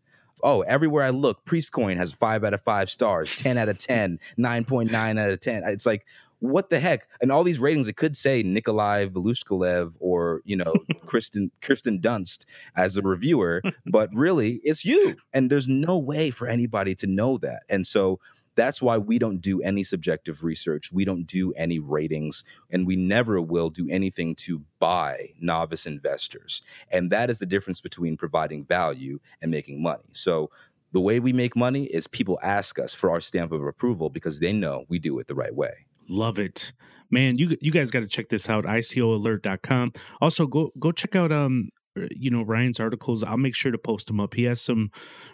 [0.44, 3.78] Oh, everywhere I look, Priest Coin has five out of five stars, 10 out of
[3.78, 5.64] 10, 9.9 out of 10.
[5.64, 6.06] It's like,
[6.40, 7.08] what the heck?
[7.22, 10.74] And all these ratings, it could say Nikolai Volushkalev or, you know,
[11.06, 12.44] Kristen Kirsten Dunst
[12.76, 15.16] as a reviewer, but really it's you.
[15.32, 17.64] And there's no way for anybody to know that.
[17.70, 18.20] And so
[18.56, 20.91] that's why we don't do any subjective research.
[20.91, 26.62] We don't do any ratings, and we never will do anything to buy novice investors.
[26.91, 30.10] And that is the difference between providing value and making money.
[30.12, 30.51] So
[30.91, 34.39] the way we make money is people ask us for our stamp of approval because
[34.39, 35.88] they know we do it the right way.
[36.08, 36.74] Love it.
[37.10, 39.93] Man, you you guys got to check this out icoalert.com.
[40.22, 43.24] Also go go check out um Uh, you know Ryan's articles.
[43.24, 44.34] I'll make sure to post them up.
[44.34, 44.91] He has some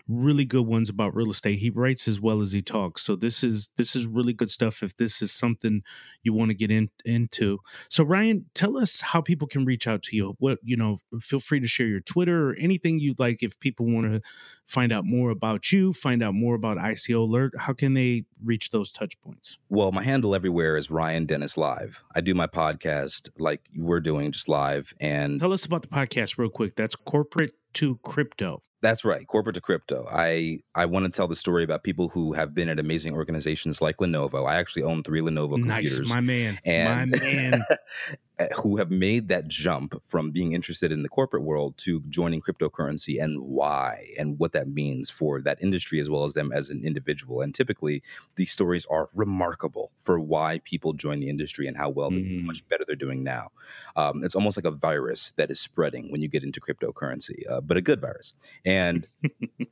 [0.07, 1.59] really good ones about real estate.
[1.59, 3.03] He writes as well as he talks.
[3.03, 4.83] So this is this is really good stuff.
[4.83, 5.83] If this is something
[6.23, 10.03] you want to get in, into, so Ryan, tell us how people can reach out
[10.03, 10.35] to you.
[10.39, 13.41] What you know, feel free to share your Twitter or anything you'd like.
[13.41, 14.21] If people want to
[14.69, 18.69] find out more about you, find out more about ICO Alert, how can they reach
[18.69, 19.57] those touch points?
[19.67, 22.03] Well, my handle everywhere is Ryan Dennis Live.
[22.13, 24.93] I do my podcast like we're doing, just live.
[24.99, 26.75] And tell us about the podcast real quick.
[26.75, 28.63] That's corporate to crypto.
[28.81, 30.07] That's right, corporate to crypto.
[30.09, 33.81] I I want to tell the story about people who have been at amazing organizations
[33.81, 34.47] like Lenovo.
[34.47, 36.09] I actually own three Lenovo nice, computers.
[36.09, 37.65] my man, and my man.
[38.61, 43.21] who have made that jump from being interested in the corporate world to joining cryptocurrency
[43.21, 46.81] and why and what that means for that industry as well as them as an
[46.85, 47.41] individual.
[47.41, 48.01] And typically,
[48.37, 52.45] these stories are remarkable for why people join the industry and how well, mm-hmm.
[52.45, 53.49] much better they're doing now.
[53.97, 57.59] Um, it's almost like a virus that is spreading when you get into cryptocurrency, uh,
[57.59, 58.33] but a good virus.
[58.63, 59.05] And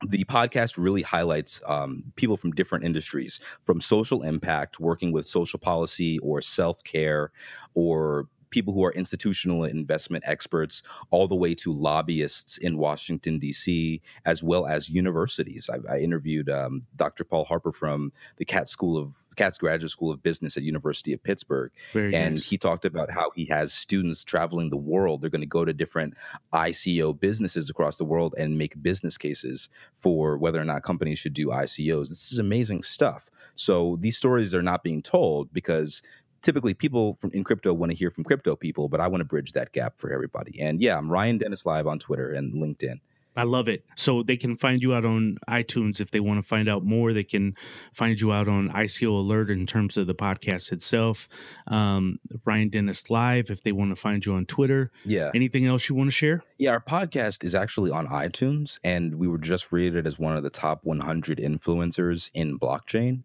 [0.06, 5.58] the podcast really highlights um, people from different industries, from social impact, working with social
[5.58, 7.32] policy or self care
[7.74, 14.00] or people who are institutional investment experts, all the way to lobbyists in Washington, D.C.,
[14.24, 15.68] as well as universities.
[15.72, 17.24] I, I interviewed um, Dr.
[17.24, 21.22] Paul Harper from the Katz School of Katz Graduate School of Business at University of
[21.22, 22.48] Pittsburgh, Very and nice.
[22.48, 25.22] he talked about how he has students traveling the world.
[25.22, 26.14] They're going to go to different
[26.52, 31.34] ICO businesses across the world and make business cases for whether or not companies should
[31.34, 32.08] do ICOs.
[32.08, 33.30] This is amazing stuff.
[33.54, 36.02] So these stories are not being told because
[36.42, 39.24] typically people from in crypto want to hear from crypto people, but I want to
[39.24, 40.60] bridge that gap for everybody.
[40.60, 43.00] And yeah, I'm Ryan Dennis Live on Twitter and LinkedIn.
[43.38, 43.84] I love it.
[43.94, 47.12] So they can find you out on iTunes if they want to find out more.
[47.12, 47.54] They can
[47.92, 51.28] find you out on ICO Alert in terms of the podcast itself.
[51.68, 54.90] Um, Ryan Dennis Live if they want to find you on Twitter.
[55.04, 55.30] Yeah.
[55.36, 56.42] Anything else you want to share?
[56.58, 60.42] Yeah, our podcast is actually on iTunes, and we were just rated as one of
[60.42, 63.22] the top 100 influencers in blockchain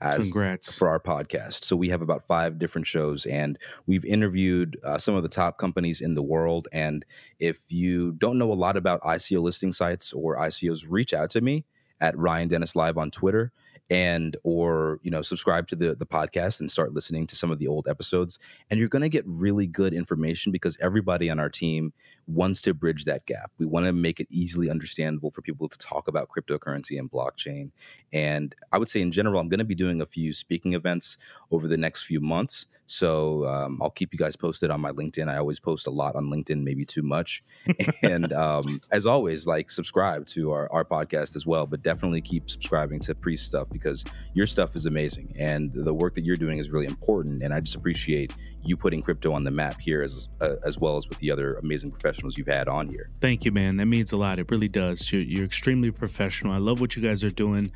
[0.00, 0.76] as Congrats.
[0.76, 1.64] for our podcast.
[1.64, 5.58] So we have about five different shows, and we've interviewed uh, some of the top
[5.58, 6.68] companies in the world.
[6.72, 7.04] And
[7.38, 11.40] if you don't know a lot about ICO listing sites or ICOs, reach out to
[11.40, 11.64] me
[12.00, 13.52] at Ryan Dennis Live on Twitter
[13.88, 17.58] and or you know subscribe to the the podcast and start listening to some of
[17.58, 18.38] the old episodes
[18.68, 21.92] and you're going to get really good information because everybody on our team
[22.26, 23.52] wants to bridge that gap.
[23.58, 27.70] We want to make it easily understandable for people to talk about cryptocurrency and blockchain.
[28.12, 31.18] And i would say in general i'm going to be doing a few speaking events
[31.50, 32.66] over the next few months.
[32.86, 35.28] So um, i'll keep you guys posted on my linkedin.
[35.28, 37.42] I always post a lot on linkedin maybe too much.
[38.02, 42.50] And um, as always like subscribe to our, our podcast as well but definitely keep
[42.50, 44.04] subscribing to priest stuff because
[44.34, 47.42] your stuff is amazing and the work that you're doing is really important.
[47.42, 50.96] And I just appreciate you putting crypto on the map here as uh, as well
[50.96, 53.10] as with the other amazing professionals you've had on here.
[53.20, 53.76] Thank you, man.
[53.76, 54.38] That means a lot.
[54.38, 55.10] It really does.
[55.12, 56.52] You're, you're extremely professional.
[56.52, 57.72] I love what you guys are doing,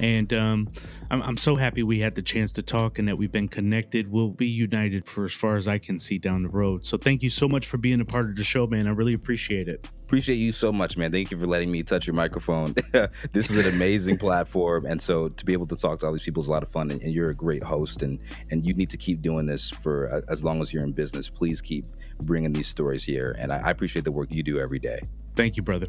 [0.00, 0.72] and um,
[1.10, 4.10] I'm, I'm so happy we had the chance to talk and that we've been connected.
[4.10, 6.86] We'll be united for as far as I can see down the road.
[6.86, 8.86] So thank you so much for being a part of the show, man.
[8.86, 11.10] I really appreciate it appreciate you so much, man.
[11.10, 12.72] Thank you for letting me touch your microphone.
[13.32, 16.22] this is an amazing platform, and so to be able to talk to all these
[16.22, 16.92] people is a lot of fun.
[16.92, 18.20] And, and, you're a great host, and
[18.52, 21.28] and you need to keep doing this for uh, as long as you're in business.
[21.28, 21.86] Please keep
[22.22, 25.00] bringing these stories here, and I, I appreciate the work you do every day.
[25.34, 25.88] Thank you, brother.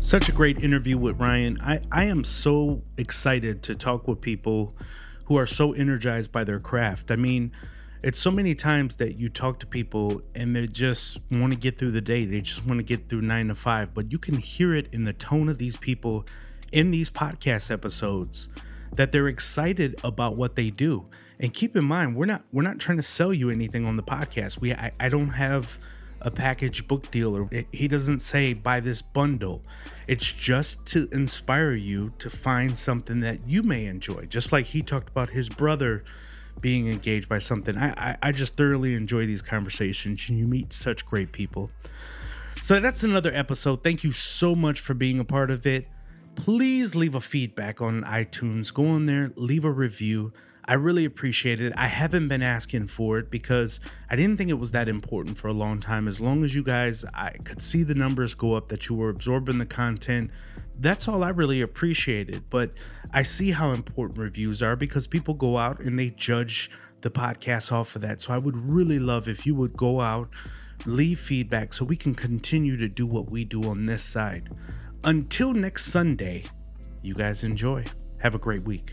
[0.00, 1.60] Such a great interview with Ryan.
[1.60, 4.74] I, I am so excited to talk with people
[5.26, 7.10] who are so energized by their craft.
[7.10, 7.52] I mean,
[8.02, 11.78] it's so many times that you talk to people and they just want to get
[11.78, 12.24] through the day.
[12.24, 15.04] They just want to get through nine to five, but you can hear it in
[15.04, 16.26] the tone of these people
[16.72, 18.48] in these podcast episodes
[18.92, 21.06] that they're excited about what they do.
[21.38, 24.02] And keep in mind, we're not we're not trying to sell you anything on the
[24.02, 24.60] podcast.
[24.60, 25.78] We I, I don't have
[26.22, 29.62] a package book deal or he doesn't say buy this bundle.
[30.06, 34.26] It's just to inspire you to find something that you may enjoy.
[34.26, 36.04] Just like he talked about his brother
[36.60, 37.76] being engaged by something.
[37.76, 40.28] I, I, I just thoroughly enjoy these conversations.
[40.28, 41.70] You meet such great people.
[42.62, 43.82] So that's another episode.
[43.82, 45.86] Thank you so much for being a part of it.
[46.34, 48.72] Please leave a feedback on iTunes.
[48.72, 50.32] Go on there, leave a review.
[50.68, 51.72] I really appreciate it.
[51.76, 53.78] I haven't been asking for it because
[54.10, 56.08] I didn't think it was that important for a long time.
[56.08, 59.08] As long as you guys I could see the numbers go up that you were
[59.08, 60.30] absorbing the content,
[60.78, 62.44] that's all I really appreciated.
[62.50, 62.72] But
[63.12, 66.70] I see how important reviews are because people go out and they judge
[67.00, 68.20] the podcast off of that.
[68.20, 70.28] So I would really love if you would go out,
[70.84, 74.50] leave feedback so we can continue to do what we do on this side.
[75.04, 76.44] Until next Sunday,
[77.02, 77.84] you guys enjoy.
[78.18, 78.92] Have a great week.